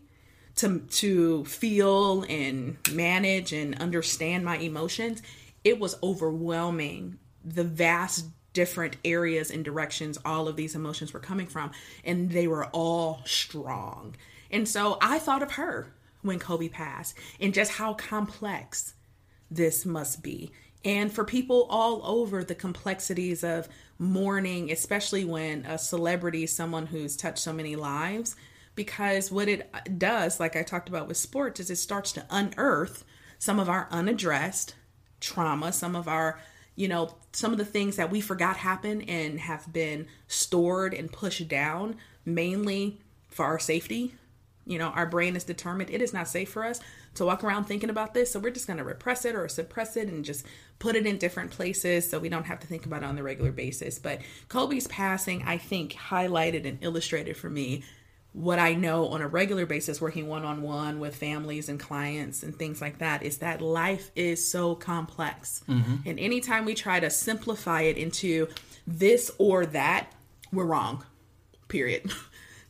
to 0.58 0.80
to 0.80 1.46
feel 1.46 2.26
and 2.28 2.78
manage 2.92 3.54
and 3.54 3.80
understand 3.80 4.44
my 4.44 4.58
emotions. 4.58 5.22
It 5.64 5.80
was 5.80 5.96
overwhelming 6.04 7.18
the 7.46 7.64
vast 7.64 8.26
different 8.52 8.98
areas 9.04 9.50
and 9.50 9.64
directions 9.66 10.20
all 10.26 10.48
of 10.48 10.58
these 10.58 10.76
emotions 10.76 11.14
were 11.14 11.20
coming 11.20 11.48
from 11.48 11.72
and 12.04 12.30
they 12.30 12.48
were 12.48 12.66
all 12.68 13.20
strong 13.26 14.16
and 14.52 14.70
so 14.70 14.96
i 15.02 15.18
thought 15.18 15.42
of 15.42 15.54
her 15.54 15.92
when 16.22 16.38
kobe 16.38 16.70
passed 16.70 17.16
and 17.40 17.52
just 17.52 17.72
how 17.72 17.96
complex 17.96 18.94
this 19.50 19.86
must 19.86 20.24
be 20.24 20.52
and 20.86 21.12
for 21.12 21.24
people 21.24 21.66
all 21.70 22.02
over 22.04 22.44
the 22.44 22.56
complexities 22.56 23.44
of 23.44 23.68
mourning 24.00 24.72
especially 24.72 25.24
when 25.24 25.66
a 25.66 25.78
celebrity 25.78 26.46
someone 26.46 26.88
who's 26.88 27.16
touched 27.16 27.40
so 27.40 27.54
many 27.54 27.76
lives 27.76 28.36
because 28.76 29.32
what 29.32 29.48
it 29.48 29.70
does 30.00 30.40
like 30.40 30.56
i 30.56 30.64
talked 30.64 30.90
about 30.90 31.08
with 31.08 31.18
sports 31.18 31.60
is 31.60 31.70
it 31.70 31.76
starts 31.76 32.12
to 32.12 32.26
unearth 32.30 33.06
some 33.40 33.60
of 33.60 33.70
our 33.70 33.88
unaddressed 33.92 34.76
trauma 35.20 35.72
some 35.72 35.96
of 35.96 36.08
our 36.08 36.40
you 36.76 36.88
know, 36.88 37.14
some 37.32 37.52
of 37.52 37.58
the 37.58 37.66
things 37.66 37.96
that 37.98 38.10
we 38.10 38.22
forgot 38.22 38.58
happen 38.58 39.02
and 39.04 39.40
have 39.40 39.72
been 39.72 40.08
stored 40.28 40.94
and 40.94 41.12
pushed 41.12 41.48
down 41.48 41.96
mainly 42.26 43.00
for 43.30 43.46
our 43.46 43.60
safety. 43.60 44.16
You 44.66 44.80
know, 44.80 44.90
our 44.90 45.06
brain 45.06 45.36
is 45.36 45.44
determined 45.44 45.90
it 45.90 46.02
is 46.02 46.14
not 46.14 46.28
safe 46.28 46.50
for 46.50 46.64
us 46.64 46.80
to 47.16 47.26
walk 47.26 47.44
around 47.44 47.66
thinking 47.66 47.90
about 47.90 48.14
this. 48.14 48.32
So 48.32 48.40
we're 48.40 48.52
just 48.52 48.68
going 48.68 48.78
to 48.78 48.84
repress 48.84 49.26
it 49.26 49.36
or 49.36 49.48
suppress 49.48 49.98
it 49.98 50.08
and 50.08 50.24
just 50.24 50.46
put 50.80 50.96
it 50.96 51.06
in 51.06 51.18
different 51.18 51.52
places 51.52 52.10
so 52.10 52.20
we 52.20 52.30
don't 52.30 52.46
have 52.46 52.60
to 52.62 52.68
think 52.68 52.86
about 52.86 53.04
it 53.04 53.06
on 53.06 53.16
the 53.16 53.24
regular 53.24 53.52
basis. 53.52 54.00
But 54.00 54.22
Kobe's 54.48 54.88
passing, 54.88 55.44
I 55.44 55.58
think, 55.58 55.94
highlighted 55.94 56.66
and 56.66 56.78
illustrated 56.82 57.38
for 57.38 57.50
me 57.50 57.84
what 58.34 58.58
I 58.58 58.74
know 58.74 59.10
on 59.10 59.22
a 59.22 59.28
regular 59.28 59.68
basis, 59.68 60.02
working 60.02 60.28
one 60.28 60.44
on 60.44 60.64
one 60.64 61.00
with 61.00 61.16
families 61.16 61.70
and 61.70 61.80
clients 61.80 62.42
and 62.42 62.56
things 62.56 62.82
like 62.82 62.98
that, 62.98 63.22
is 63.22 63.38
that 63.38 63.62
life 63.62 64.10
is 64.16 64.46
so 64.46 64.74
complex. 64.74 65.64
Mm-hmm. 65.70 65.96
And 66.08 66.20
anytime 66.20 66.66
we 66.66 66.74
try 66.74 67.00
to 67.00 67.12
simplify 67.12 67.82
it 67.82 67.98
into 67.98 68.48
this 68.88 69.32
or 69.38 69.68
that, 69.68 70.12
we're 70.52 70.66
wrong. 70.66 71.06
Period. 71.68 72.12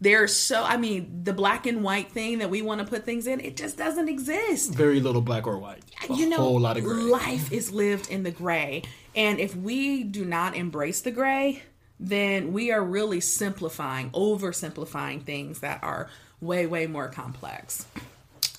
There's 0.04 0.36
so, 0.36 0.62
I 0.62 0.76
mean, 0.76 1.22
the 1.24 1.32
black 1.32 1.66
and 1.66 1.82
white 1.82 2.12
thing 2.12 2.40
that 2.40 2.50
we 2.50 2.62
want 2.62 2.82
to 2.82 2.86
put 2.86 3.06
things 3.06 3.26
in, 3.26 3.40
it 3.40 3.56
just 3.56 3.78
doesn't 3.78 4.10
exist. 4.10 4.74
Very 4.74 5.00
little 5.00 5.22
black 5.22 5.48
or 5.48 5.58
white. 5.58 5.82
A 6.10 6.14
you 6.14 6.28
know, 6.28 6.36
whole 6.36 6.60
lot 6.60 6.76
of 6.76 6.84
gray. 6.84 6.96
Life 6.96 7.54
is 7.54 7.72
lived 7.72 8.12
in 8.12 8.24
the 8.24 8.32
gray. 8.32 8.84
And 9.16 9.40
if 9.40 9.56
we 9.56 10.04
do 10.04 10.26
not 10.26 10.58
embrace 10.58 11.00
the 11.00 11.12
gray, 11.12 11.64
then 12.02 12.52
we 12.52 12.70
are 12.70 12.84
really 12.84 13.22
simplifying, 13.22 14.10
oversimplifying 14.12 15.24
things 15.24 15.62
that 15.62 15.82
are 15.82 16.10
way, 16.42 16.66
way 16.66 16.86
more 16.86 17.08
complex. 17.08 17.86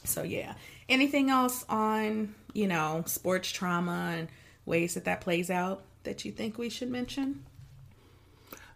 So, 0.04 0.22
yeah. 0.22 0.54
Anything 0.88 1.28
else 1.28 1.66
on, 1.68 2.34
you 2.54 2.66
know, 2.68 3.04
sports 3.06 3.50
trauma 3.50 4.14
and 4.16 4.28
ways 4.64 4.94
that 4.94 5.04
that 5.04 5.20
plays 5.20 5.50
out 5.50 5.82
that 6.04 6.24
you 6.24 6.32
think 6.32 6.56
we 6.56 6.70
should 6.70 6.90
mention? 6.90 7.44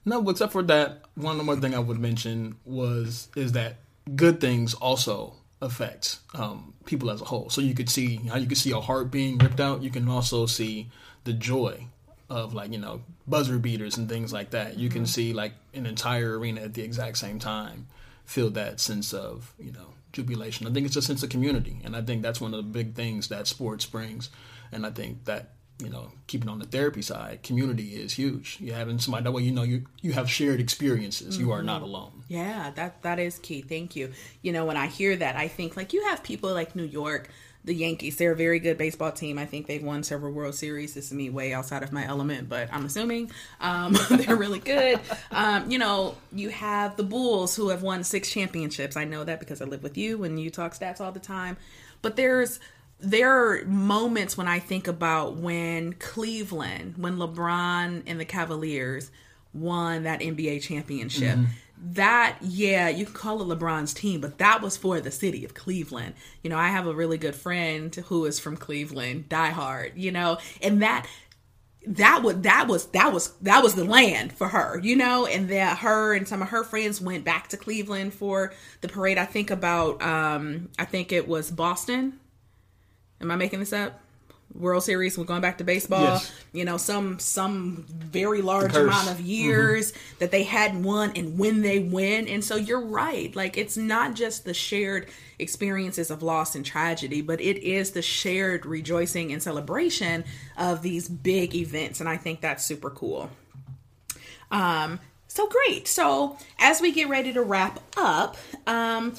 No, 0.09 0.27
except 0.31 0.53
for 0.53 0.62
that, 0.62 1.03
one 1.16 1.37
more 1.44 1.57
thing 1.57 1.75
I 1.75 1.79
would 1.79 1.99
mention 1.99 2.57
was 2.64 3.29
is 3.37 3.53
that 3.53 3.77
good 4.16 4.40
things 4.40 4.73
also 4.73 5.35
affect 5.61 6.18
um, 6.35 6.73
people 6.87 7.11
as 7.11 7.21
a 7.21 7.27
whole. 7.27 7.51
So 7.51 7.61
you 7.61 7.75
could 7.75 7.90
see 7.90 8.16
how 8.16 8.38
you 8.38 8.47
could 8.47 8.57
see 8.57 8.71
a 8.71 8.81
heart 8.81 9.11
being 9.11 9.37
ripped 9.37 9.61
out. 9.61 9.83
You 9.83 9.90
can 9.90 10.09
also 10.09 10.47
see 10.47 10.88
the 11.25 11.35
joy 11.35 11.87
of 12.31 12.55
like 12.55 12.73
you 12.73 12.79
know 12.79 13.03
buzzer 13.27 13.59
beaters 13.59 13.99
and 13.99 14.09
things 14.09 14.33
like 14.33 14.51
that. 14.51 14.79
You 14.79 14.88
mm-hmm. 14.88 15.01
can 15.01 15.07
see 15.07 15.35
like 15.35 15.53
an 15.75 15.85
entire 15.85 16.38
arena 16.38 16.62
at 16.62 16.73
the 16.73 16.83
exact 16.83 17.18
same 17.18 17.38
time 17.38 17.87
feel 18.25 18.49
that 18.51 18.81
sense 18.81 19.12
of 19.12 19.53
you 19.59 19.73
know 19.73 19.92
jubilation. 20.12 20.66
I 20.66 20.71
think 20.71 20.87
it's 20.87 20.97
a 20.97 21.03
sense 21.03 21.23
of 21.23 21.29
community, 21.29 21.81
and 21.85 21.94
I 21.94 22.01
think 22.01 22.23
that's 22.23 22.40
one 22.40 22.55
of 22.55 22.59
the 22.59 22.71
big 22.71 22.94
things 22.94 23.29
that 23.29 23.47
sports 23.47 23.85
brings. 23.85 24.31
And 24.73 24.87
I 24.87 24.90
think 24.90 25.27
that 25.27 25.51
you 25.79 25.88
know 25.88 26.11
keeping 26.27 26.49
on 26.49 26.59
the 26.59 26.67
therapy 26.67 27.03
side, 27.03 27.43
community 27.43 27.91
is 27.95 28.12
huge. 28.12 28.59
You 28.61 28.73
having 28.73 28.99
somebody 28.99 29.25
that 29.25 29.33
way 29.33 29.43
you 29.43 29.53
know 29.53 29.62
you 29.62 29.85
you 30.01 30.12
have 30.12 30.31
shared 30.31 30.61
experiences. 30.61 31.35
Mm-hmm. 31.35 31.47
You 31.47 31.53
are 31.53 31.62
not 31.62 31.83
mm-hmm. 31.83 31.91
alone. 31.91 32.23
Yeah, 32.29 32.71
that 32.77 33.03
that 33.03 33.19
is 33.19 33.38
key. 33.38 33.62
Thank 33.62 33.97
you. 33.97 34.12
You 34.43 34.53
know 34.53 34.64
when 34.64 34.77
I 34.77 34.87
hear 34.87 35.17
that, 35.17 35.37
I 35.37 35.49
think 35.49 35.77
like 35.77 35.93
you 35.93 36.05
have 36.07 36.23
people 36.23 36.53
like 36.53 36.77
New 36.77 36.85
York 36.85 37.29
the 37.69 37.75
Yankees. 37.75 38.17
They're 38.17 38.33
a 38.33 38.37
very 38.37 38.59
good 38.59 38.79
baseball 38.79 39.12
team. 39.12 39.38
I 39.38 39.45
think 39.45 39.67
they've 39.67 39.83
won 39.83 40.03
several 40.03 40.33
World 40.33 40.55
Series. 40.55 40.95
This 40.95 41.07
is 41.07 41.12
me 41.12 41.31
way 41.31 41.53
outside 41.53 41.83
of 41.83 41.93
my 41.93 42.05
element, 42.07 42.49
but 42.49 42.73
I'm 42.73 42.85
assuming 42.85 43.31
um, 43.61 43.97
they're 44.11 44.37
really 44.37 44.59
good. 44.59 44.99
Um, 45.31 45.71
you 45.71 45.79
know, 45.79 46.17
you 46.33 46.49
have 46.49 46.97
the 46.97 47.03
Bulls 47.03 47.55
who 47.55 47.69
have 47.69 47.83
won 47.83 48.05
six 48.05 48.31
championships. 48.31 48.97
I 48.97 49.05
know 49.05 49.23
that 49.25 49.38
because 49.38 49.61
I 49.61 49.67
live 49.67 49.83
with 49.83 49.99
you 49.99 50.25
and 50.25 50.41
you 50.41 50.51
talk 50.51 50.75
stats 50.75 51.01
all 51.01 51.12
the 51.12 51.21
time. 51.21 51.57
But 52.01 52.17
there's 52.17 52.59
there 53.01 53.31
are 53.31 53.65
moments 53.65 54.37
when 54.37 54.49
I 54.49 54.59
think 54.59 54.89
about 54.89 55.37
when 55.37 55.93
Cleveland, 55.95 56.95
when 56.97 57.17
LeBron 57.17 58.03
and 58.07 58.21
the 58.21 58.25
Cavaliers 58.25 59.11
won 59.53 60.03
that 60.05 60.21
NBA 60.21 60.63
championship. 60.63 61.37
Mm-hmm. 61.37 61.53
That 61.93 62.39
yeah 62.41 62.89
you 62.89 63.05
can 63.05 63.15
call 63.15 63.41
it 63.41 63.57
lebron's 63.57 63.95
team 63.95 64.21
but 64.21 64.39
that 64.39 64.61
was 64.61 64.77
for 64.77 65.01
the 65.01 65.13
city 65.13 65.45
of 65.45 65.55
cleveland. 65.55 66.15
You 66.43 66.51
know 66.51 66.59
i 66.59 66.67
have 66.71 66.89
a 66.89 66.93
really 66.93 67.19
good 67.19 67.37
friend 67.37 67.95
who 67.95 68.25
is 68.25 68.41
from 68.41 68.57
cleveland 68.57 69.29
die 69.29 69.51
hard 69.51 69.93
you 69.95 70.11
know 70.11 70.39
and 70.61 70.83
that 70.83 71.07
that 71.87 72.23
was 72.25 72.41
that 72.41 72.67
was 72.67 72.87
that 72.87 73.13
was 73.13 73.31
that 73.43 73.63
was 73.63 73.75
the 73.75 73.85
land 73.85 74.33
for 74.33 74.49
her 74.49 74.81
you 74.83 74.97
know 74.97 75.25
and 75.27 75.49
that 75.51 75.79
her 75.79 76.15
and 76.15 76.27
some 76.27 76.43
of 76.43 76.49
her 76.49 76.65
friends 76.65 77.01
went 77.01 77.25
back 77.25 77.47
to 77.49 77.57
cleveland 77.57 78.13
for 78.13 78.53
the 78.81 78.89
parade. 78.89 79.17
I 79.17 79.25
think 79.25 79.53
about 79.53 80.03
um 80.03 80.71
i 80.81 80.85
think 80.85 81.13
it 81.13 81.29
was 81.29 81.49
boston 81.51 82.19
am 83.20 83.31
i 83.31 83.37
making 83.37 83.61
this 83.61 83.72
up 83.72 84.00
World 84.54 84.83
Series, 84.83 85.18
we're 85.18 85.24
going 85.24 85.42
back 85.42 85.59
to 85.59 85.64
baseball. 85.64 86.02
Yes. 86.02 86.33
You 86.52 86.64
know, 86.64 86.78
some 86.78 87.18
some 87.18 87.85
very 87.88 88.40
large 88.40 88.74
amount 88.74 89.11
of 89.11 89.20
years 89.20 89.92
mm-hmm. 89.92 90.16
that 90.20 90.31
they 90.31 90.42
hadn't 90.42 90.83
won, 90.83 91.12
and 91.14 91.38
when 91.38 91.61
they 91.61 91.81
win, 91.81 92.26
and 92.28 92.42
so 92.42 92.57
you're 92.57 92.81
right. 92.81 93.35
Like 93.37 93.59
it's 93.59 93.76
not 93.76 94.14
just 94.14 94.44
the 94.44 94.54
shared 94.54 95.09
experiences 95.38 96.11
of 96.11 96.22
loss 96.22 96.54
and 96.54 96.64
tragedy, 96.64 97.20
but 97.20 97.40
it 97.40 97.59
is 97.59 97.90
the 97.90 98.02
shared 98.02 98.64
rejoicing 98.64 99.33
and 99.33 99.42
celebration 99.42 100.24
of 100.57 100.83
these 100.83 101.09
big 101.09 101.54
events, 101.54 102.00
and 102.00 102.09
I 102.09 102.16
think 102.16 102.40
that's 102.40 102.64
super 102.64 102.90
cool. 102.90 103.31
Um, 104.50 104.98
So 105.31 105.46
great. 105.46 105.87
So 105.87 106.38
as 106.59 106.81
we 106.81 106.90
get 106.90 107.09
ready 107.11 107.35
to 107.35 107.42
wrap 107.42 107.81
up, 107.98 108.38
um, 108.66 109.14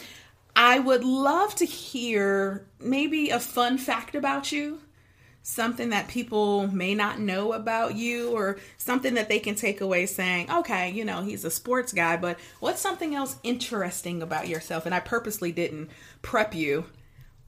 I 0.62 0.78
would 0.78 1.06
love 1.06 1.56
to 1.56 1.66
hear 1.66 2.68
maybe 2.82 3.30
a 3.30 3.40
fun 3.40 3.78
fact 3.78 4.14
about 4.14 4.52
you, 4.52 4.82
something 5.42 5.92
that 5.92 6.10
people 6.10 6.68
may 6.68 6.94
not 6.94 7.18
know 7.18 7.54
about 7.54 7.96
you, 7.96 8.32
or 8.32 8.60
something 8.76 9.14
that 9.14 9.30
they 9.30 9.40
can 9.40 9.56
take 9.56 9.80
away 9.80 10.06
saying, 10.06 10.52
okay, 10.52 10.90
you 10.92 11.06
know, 11.06 11.22
he's 11.22 11.46
a 11.46 11.50
sports 11.50 11.94
guy, 11.94 12.18
but 12.18 12.38
what's 12.60 12.82
something 12.82 13.16
else 13.16 13.38
interesting 13.42 14.22
about 14.22 14.50
yourself? 14.50 14.86
And 14.86 14.94
I 14.94 15.00
purposely 15.00 15.54
didn't 15.54 15.92
prep 16.22 16.54
you 16.54 16.84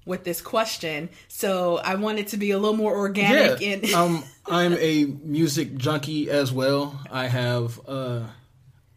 with 0.05 0.23
this 0.23 0.41
question, 0.41 1.09
so 1.27 1.79
I 1.79 1.95
wanted 1.95 2.27
to 2.27 2.37
be 2.37 2.51
a 2.51 2.57
little 2.57 2.77
more 2.77 2.95
organic. 2.95 3.59
Yeah, 3.59 3.73
And 3.73 3.93
um, 3.93 4.23
I'm 4.45 4.73
a 4.75 5.03
music 5.03 5.75
junkie 5.75 6.29
as 6.29 6.53
well. 6.53 6.97
I 7.11 7.27
have 7.27 7.77
uh, 7.89 8.21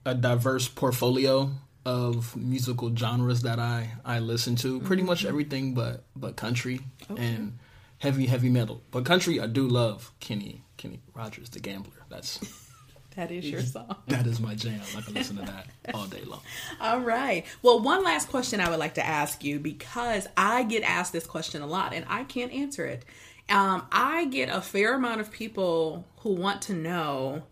a 0.07 0.14
diverse 0.14 0.68
portfolio 0.68 1.50
of 1.85 2.35
musical 2.37 2.94
genres 2.94 3.42
that 3.42 3.59
I 3.59 3.92
I 4.05 4.18
listen 4.20 4.57
to. 4.57 4.81
Pretty 4.81 5.03
Mm-hmm. 5.03 5.09
much 5.11 5.25
everything, 5.25 5.75
but 5.75 6.05
but 6.16 6.37
country 6.37 6.81
and 7.09 7.59
heavy 7.99 8.27
heavy 8.27 8.49
metal. 8.51 8.83
But 8.90 9.05
country, 9.05 9.40
I 9.40 9.47
do 9.47 9.66
love 9.68 10.12
Kenny 10.20 10.62
Kenny 10.77 11.01
Rogers, 11.14 11.51
the 11.51 11.61
Gambler. 11.61 11.92
That's 12.09 12.40
that 13.16 13.31
is 13.31 13.49
your 13.49 13.61
song. 13.62 13.97
that 14.09 14.27
is 14.27 14.40
my 14.40 14.55
jam. 14.55 14.81
I 14.97 15.01
can 15.03 15.14
listen 15.14 15.37
to 15.37 15.42
that 15.42 15.66
all 15.94 16.07
day 16.07 16.23
long. 16.25 16.40
All 16.81 17.01
right. 17.01 17.44
Well, 17.62 17.81
one 17.81 18.03
last 18.03 18.29
question 18.29 18.61
I 18.61 18.68
would 18.70 18.79
like 18.81 18.94
to 18.94 19.07
ask 19.07 19.44
you 19.44 19.61
because 19.61 20.27
I 20.37 20.64
get 20.64 20.83
asked 20.83 21.12
this 21.12 21.27
question 21.27 21.62
a 21.62 21.66
lot 21.66 21.92
and 21.94 22.05
I 22.09 22.25
can't 22.25 22.53
answer 22.53 22.85
it. 22.87 23.05
Um, 23.49 23.87
I 23.92 24.25
get 24.25 24.49
a 24.49 24.61
fair 24.62 24.94
amount 24.94 25.20
of 25.20 25.31
people 25.31 26.07
who 26.20 26.33
want 26.33 26.62
to 26.62 26.73
know 26.73 27.42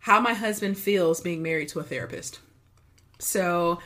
how 0.00 0.20
my 0.20 0.34
husband 0.34 0.76
feels 0.78 1.20
being 1.20 1.42
married 1.42 1.68
to 1.68 1.78
a 1.80 1.82
therapist. 1.84 2.40
So 3.18 3.80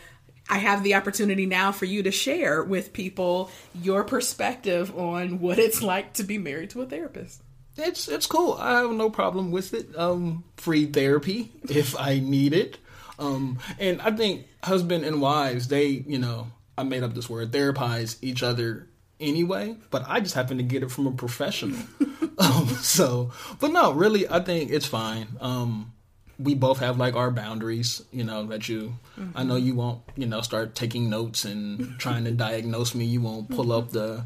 I 0.48 0.58
have 0.58 0.82
the 0.82 0.94
opportunity 0.94 1.46
now 1.46 1.70
for 1.70 1.84
you 1.84 2.02
to 2.02 2.10
share 2.10 2.62
with 2.62 2.92
people 2.92 3.50
your 3.74 4.02
perspective 4.02 4.96
on 4.98 5.38
what 5.38 5.58
it's 5.58 5.80
like 5.82 6.14
to 6.14 6.24
be 6.24 6.38
married 6.38 6.70
to 6.70 6.82
a 6.82 6.86
therapist. 6.86 7.40
It's 7.76 8.08
it's 8.08 8.26
cool. 8.26 8.54
I 8.54 8.80
have 8.80 8.90
no 8.90 9.10
problem 9.10 9.52
with 9.52 9.72
it. 9.74 9.96
Um, 9.96 10.44
free 10.56 10.86
therapy 10.86 11.52
if 11.68 11.98
I 11.98 12.18
need 12.18 12.52
it. 12.52 12.78
Um, 13.18 13.58
and 13.78 14.00
I 14.00 14.10
think 14.10 14.46
husband 14.64 15.04
and 15.04 15.20
wives, 15.20 15.68
they, 15.68 15.86
you 15.86 16.18
know, 16.18 16.48
I 16.76 16.82
made 16.84 17.02
up 17.02 17.14
this 17.14 17.28
word, 17.28 17.52
therapize 17.52 18.16
each 18.22 18.42
other 18.42 18.88
anyway. 19.20 19.76
But 19.90 20.04
I 20.08 20.20
just 20.20 20.34
happen 20.34 20.56
to 20.56 20.62
get 20.62 20.82
it 20.82 20.90
from 20.90 21.06
a 21.06 21.12
professional. 21.12 21.78
um, 22.38 22.66
so, 22.80 23.30
but 23.60 23.72
no, 23.72 23.92
really, 23.92 24.28
I 24.28 24.40
think 24.40 24.70
it's 24.70 24.86
fine. 24.86 25.28
Um, 25.40 25.92
we 26.42 26.55
both 26.55 26.79
have 26.79 26.98
like 26.98 27.14
our 27.14 27.31
boundaries, 27.31 28.03
you 28.12 28.24
know, 28.24 28.44
that 28.46 28.68
you, 28.68 28.94
I 29.35 29.42
know 29.44 29.57
you 29.57 29.74
won't, 29.74 30.00
you 30.16 30.26
know, 30.26 30.40
start 30.40 30.74
taking 30.74 31.11
notes 31.11 31.44
and 31.44 31.98
trying 31.98 32.24
to 32.24 32.31
diagnose 32.31 32.94
me. 32.94 33.05
You 33.05 33.20
won't 33.20 33.50
pull 33.50 33.72
up 33.72 33.90
the, 33.90 34.24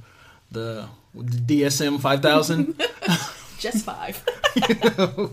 the, 0.51 0.87
the 1.15 1.37
DSM 1.65 2.01
5000 2.01 2.81
Just 3.59 3.85
five. 3.85 4.23
you 4.57 4.75
know? 4.99 5.33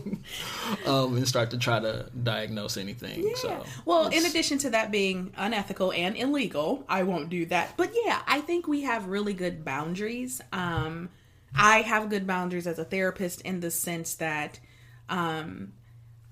um, 0.86 1.16
and 1.16 1.28
start 1.28 1.50
to 1.50 1.58
try 1.58 1.78
to 1.78 2.06
diagnose 2.22 2.76
anything. 2.76 3.34
So, 3.36 3.64
Well, 3.84 4.08
in 4.08 4.24
addition 4.24 4.58
to 4.58 4.70
that 4.70 4.90
being 4.90 5.32
unethical 5.36 5.92
and 5.92 6.16
illegal, 6.16 6.84
I 6.88 7.02
won't 7.02 7.28
do 7.28 7.44
that. 7.46 7.76
But 7.76 7.92
yeah, 8.04 8.22
I 8.26 8.40
think 8.40 8.66
we 8.66 8.82
have 8.82 9.06
really 9.06 9.34
good 9.34 9.64
boundaries. 9.64 10.40
Um, 10.52 11.10
I 11.54 11.82
have 11.82 12.08
good 12.08 12.26
boundaries 12.26 12.66
as 12.66 12.78
a 12.78 12.84
therapist 12.84 13.42
in 13.42 13.60
the 13.60 13.70
sense 13.70 14.14
that 14.14 14.58
um, 15.10 15.72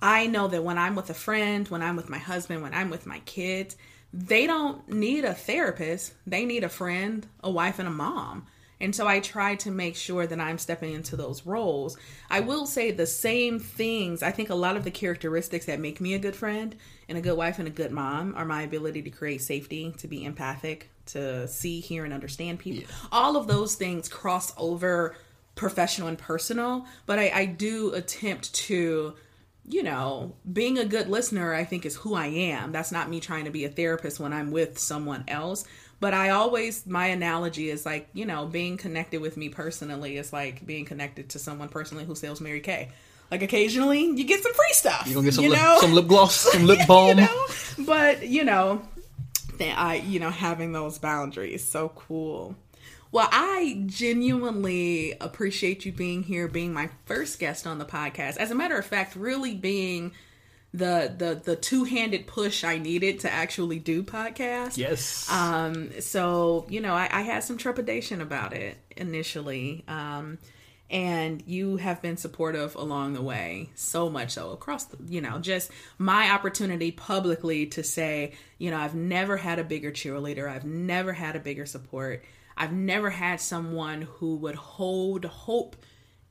I 0.02 0.26
know 0.26 0.48
that 0.48 0.64
when 0.64 0.78
I'm 0.78 0.94
with 0.94 1.10
a 1.10 1.14
friend, 1.14 1.68
when 1.68 1.82
I'm 1.82 1.96
with 1.96 2.08
my 2.08 2.18
husband, 2.18 2.62
when 2.62 2.74
I'm 2.74 2.90
with 2.90 3.06
my 3.06 3.20
kids, 3.20 3.76
they 4.12 4.46
don't 4.46 4.88
need 4.88 5.24
a 5.24 5.34
therapist. 5.34 6.14
They 6.26 6.44
need 6.44 6.64
a 6.64 6.68
friend, 6.68 7.26
a 7.42 7.50
wife, 7.50 7.78
and 7.78 7.88
a 7.88 7.92
mom. 7.92 8.46
And 8.80 8.96
so 8.96 9.06
I 9.06 9.20
try 9.20 9.56
to 9.56 9.70
make 9.70 9.94
sure 9.94 10.26
that 10.26 10.40
I'm 10.40 10.56
stepping 10.56 10.94
into 10.94 11.14
those 11.14 11.44
roles. 11.44 11.98
I 12.30 12.40
will 12.40 12.64
say 12.66 12.90
the 12.90 13.06
same 13.06 13.58
things. 13.58 14.22
I 14.22 14.30
think 14.30 14.48
a 14.48 14.54
lot 14.54 14.76
of 14.76 14.84
the 14.84 14.90
characteristics 14.90 15.66
that 15.66 15.78
make 15.78 16.00
me 16.00 16.14
a 16.14 16.18
good 16.18 16.34
friend 16.34 16.74
and 17.06 17.18
a 17.18 17.20
good 17.20 17.36
wife 17.36 17.58
and 17.58 17.68
a 17.68 17.70
good 17.70 17.90
mom 17.90 18.34
are 18.36 18.46
my 18.46 18.62
ability 18.62 19.02
to 19.02 19.10
create 19.10 19.42
safety, 19.42 19.92
to 19.98 20.08
be 20.08 20.24
empathic, 20.24 20.88
to 21.06 21.46
see, 21.46 21.80
hear, 21.80 22.04
and 22.04 22.14
understand 22.14 22.58
people. 22.58 22.90
All 23.12 23.36
of 23.36 23.46
those 23.46 23.74
things 23.74 24.08
cross 24.08 24.54
over 24.56 25.14
professional 25.56 26.08
and 26.08 26.16
personal, 26.16 26.86
but 27.04 27.18
I, 27.18 27.30
I 27.34 27.44
do 27.44 27.92
attempt 27.92 28.54
to 28.54 29.14
you 29.70 29.82
know, 29.84 30.34
being 30.52 30.78
a 30.78 30.84
good 30.84 31.08
listener, 31.08 31.54
I 31.54 31.64
think, 31.64 31.86
is 31.86 31.96
who 31.96 32.14
I 32.14 32.26
am. 32.26 32.72
That's 32.72 32.90
not 32.90 33.08
me 33.08 33.20
trying 33.20 33.44
to 33.44 33.50
be 33.50 33.64
a 33.64 33.68
therapist 33.68 34.18
when 34.18 34.32
I'm 34.32 34.50
with 34.50 34.78
someone 34.78 35.24
else. 35.28 35.64
But 36.00 36.12
I 36.12 36.30
always, 36.30 36.86
my 36.86 37.06
analogy 37.06 37.70
is 37.70 37.86
like, 37.86 38.08
you 38.12 38.24
know, 38.24 38.46
being 38.46 38.76
connected 38.76 39.20
with 39.20 39.36
me 39.36 39.48
personally 39.48 40.16
is 40.16 40.32
like 40.32 40.66
being 40.66 40.86
connected 40.86 41.30
to 41.30 41.38
someone 41.38 41.68
personally 41.68 42.04
who 42.04 42.14
sells 42.14 42.40
Mary 42.40 42.60
Kay. 42.60 42.90
Like 43.30 43.42
occasionally 43.42 44.00
you 44.02 44.24
get 44.24 44.42
some 44.42 44.54
free 44.54 44.72
stuff. 44.72 45.04
You're 45.06 45.14
gonna 45.14 45.26
get 45.26 45.34
some, 45.34 45.44
you 45.44 45.50
lip, 45.50 45.60
know? 45.60 45.78
some 45.80 45.92
lip 45.92 46.08
gloss, 46.08 46.34
some 46.52 46.66
lip 46.66 46.80
balm. 46.88 47.10
you 47.10 47.26
know? 47.26 47.46
But, 47.80 48.26
you 48.26 48.44
know, 48.44 48.82
I, 49.60 49.96
you 50.06 50.18
know, 50.18 50.30
having 50.30 50.72
those 50.72 50.98
boundaries. 50.98 51.70
So 51.70 51.90
cool. 51.90 52.56
Well, 53.12 53.28
I 53.30 53.82
genuinely 53.86 55.14
appreciate 55.20 55.84
you 55.84 55.92
being 55.92 56.22
here, 56.22 56.46
being 56.46 56.72
my 56.72 56.90
first 57.06 57.38
guest 57.40 57.66
on 57.66 57.78
the 57.78 57.84
podcast. 57.84 58.36
As 58.36 58.50
a 58.50 58.54
matter 58.54 58.78
of 58.78 58.86
fact, 58.86 59.16
really 59.16 59.54
being 59.54 60.12
the 60.72 61.12
the 61.16 61.40
the 61.44 61.56
two 61.56 61.82
handed 61.82 62.28
push 62.28 62.62
I 62.62 62.78
needed 62.78 63.20
to 63.20 63.32
actually 63.32 63.80
do 63.80 64.04
podcast. 64.04 64.76
Yes. 64.76 65.30
Um, 65.30 66.00
so 66.00 66.66
you 66.68 66.80
know, 66.80 66.94
I, 66.94 67.08
I 67.10 67.22
had 67.22 67.42
some 67.42 67.56
trepidation 67.56 68.20
about 68.20 68.52
it 68.52 68.76
initially. 68.96 69.84
Um, 69.88 70.38
and 70.90 71.42
you 71.46 71.76
have 71.76 72.02
been 72.02 72.16
supportive 72.16 72.74
along 72.74 73.12
the 73.12 73.22
way 73.22 73.70
so 73.76 74.10
much 74.10 74.32
so 74.32 74.50
across 74.50 74.86
the, 74.86 74.98
you 75.06 75.20
know 75.20 75.38
just 75.38 75.70
my 75.98 76.30
opportunity 76.32 76.90
publicly 76.90 77.66
to 77.66 77.84
say 77.84 78.32
you 78.58 78.72
know 78.72 78.76
i've 78.76 78.94
never 78.94 79.36
had 79.36 79.60
a 79.60 79.64
bigger 79.64 79.92
cheerleader 79.92 80.50
i've 80.50 80.64
never 80.64 81.12
had 81.12 81.36
a 81.36 81.38
bigger 81.38 81.64
support 81.64 82.24
i've 82.60 82.72
never 82.72 83.10
had 83.10 83.40
someone 83.40 84.02
who 84.02 84.36
would 84.36 84.54
hold 84.54 85.24
hope 85.24 85.74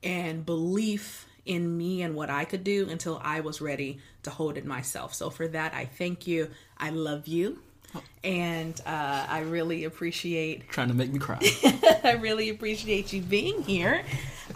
and 0.02 0.46
belief 0.46 1.26
in 1.44 1.76
me 1.76 2.00
and 2.02 2.14
what 2.14 2.30
i 2.30 2.44
could 2.44 2.64
do 2.64 2.88
until 2.88 3.20
i 3.22 3.40
was 3.40 3.60
ready 3.60 3.98
to 4.22 4.30
hold 4.30 4.56
it 4.56 4.64
myself 4.64 5.12
so 5.14 5.28
for 5.28 5.46
that 5.48 5.74
i 5.74 5.84
thank 5.84 6.26
you 6.26 6.48
i 6.78 6.88
love 6.90 7.26
you 7.26 7.58
and 8.22 8.80
uh, 8.86 9.26
i 9.28 9.40
really 9.40 9.84
appreciate 9.84 10.68
Trying 10.70 10.88
to 10.88 10.94
make 10.94 11.12
me 11.12 11.18
cry. 11.18 11.38
I 12.04 12.12
really 12.20 12.48
appreciate 12.50 13.12
you 13.12 13.20
being 13.20 13.62
here. 13.62 14.04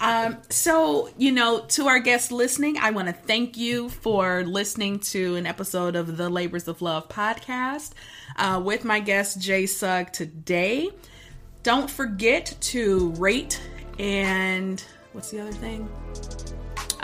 Um, 0.00 0.38
so, 0.50 1.08
you 1.18 1.32
know, 1.32 1.60
to 1.60 1.86
our 1.86 1.98
guests 1.98 2.32
listening, 2.32 2.78
I 2.78 2.90
want 2.90 3.08
to 3.08 3.12
thank 3.14 3.56
you 3.56 3.88
for 3.88 4.44
listening 4.44 4.98
to 5.00 5.36
an 5.36 5.46
episode 5.46 5.94
of 5.96 6.16
the 6.16 6.28
Labors 6.28 6.68
of 6.68 6.82
Love 6.82 7.08
podcast 7.08 7.92
uh, 8.36 8.60
with 8.64 8.84
my 8.84 9.00
guest, 9.00 9.40
Jay 9.40 9.66
Sugg, 9.66 10.12
today. 10.12 10.90
Don't 11.64 11.90
forget 11.90 12.54
to 12.60 13.08
rate 13.12 13.58
and 13.98 14.84
what's 15.12 15.30
the 15.30 15.40
other 15.40 15.50
thing? 15.50 15.88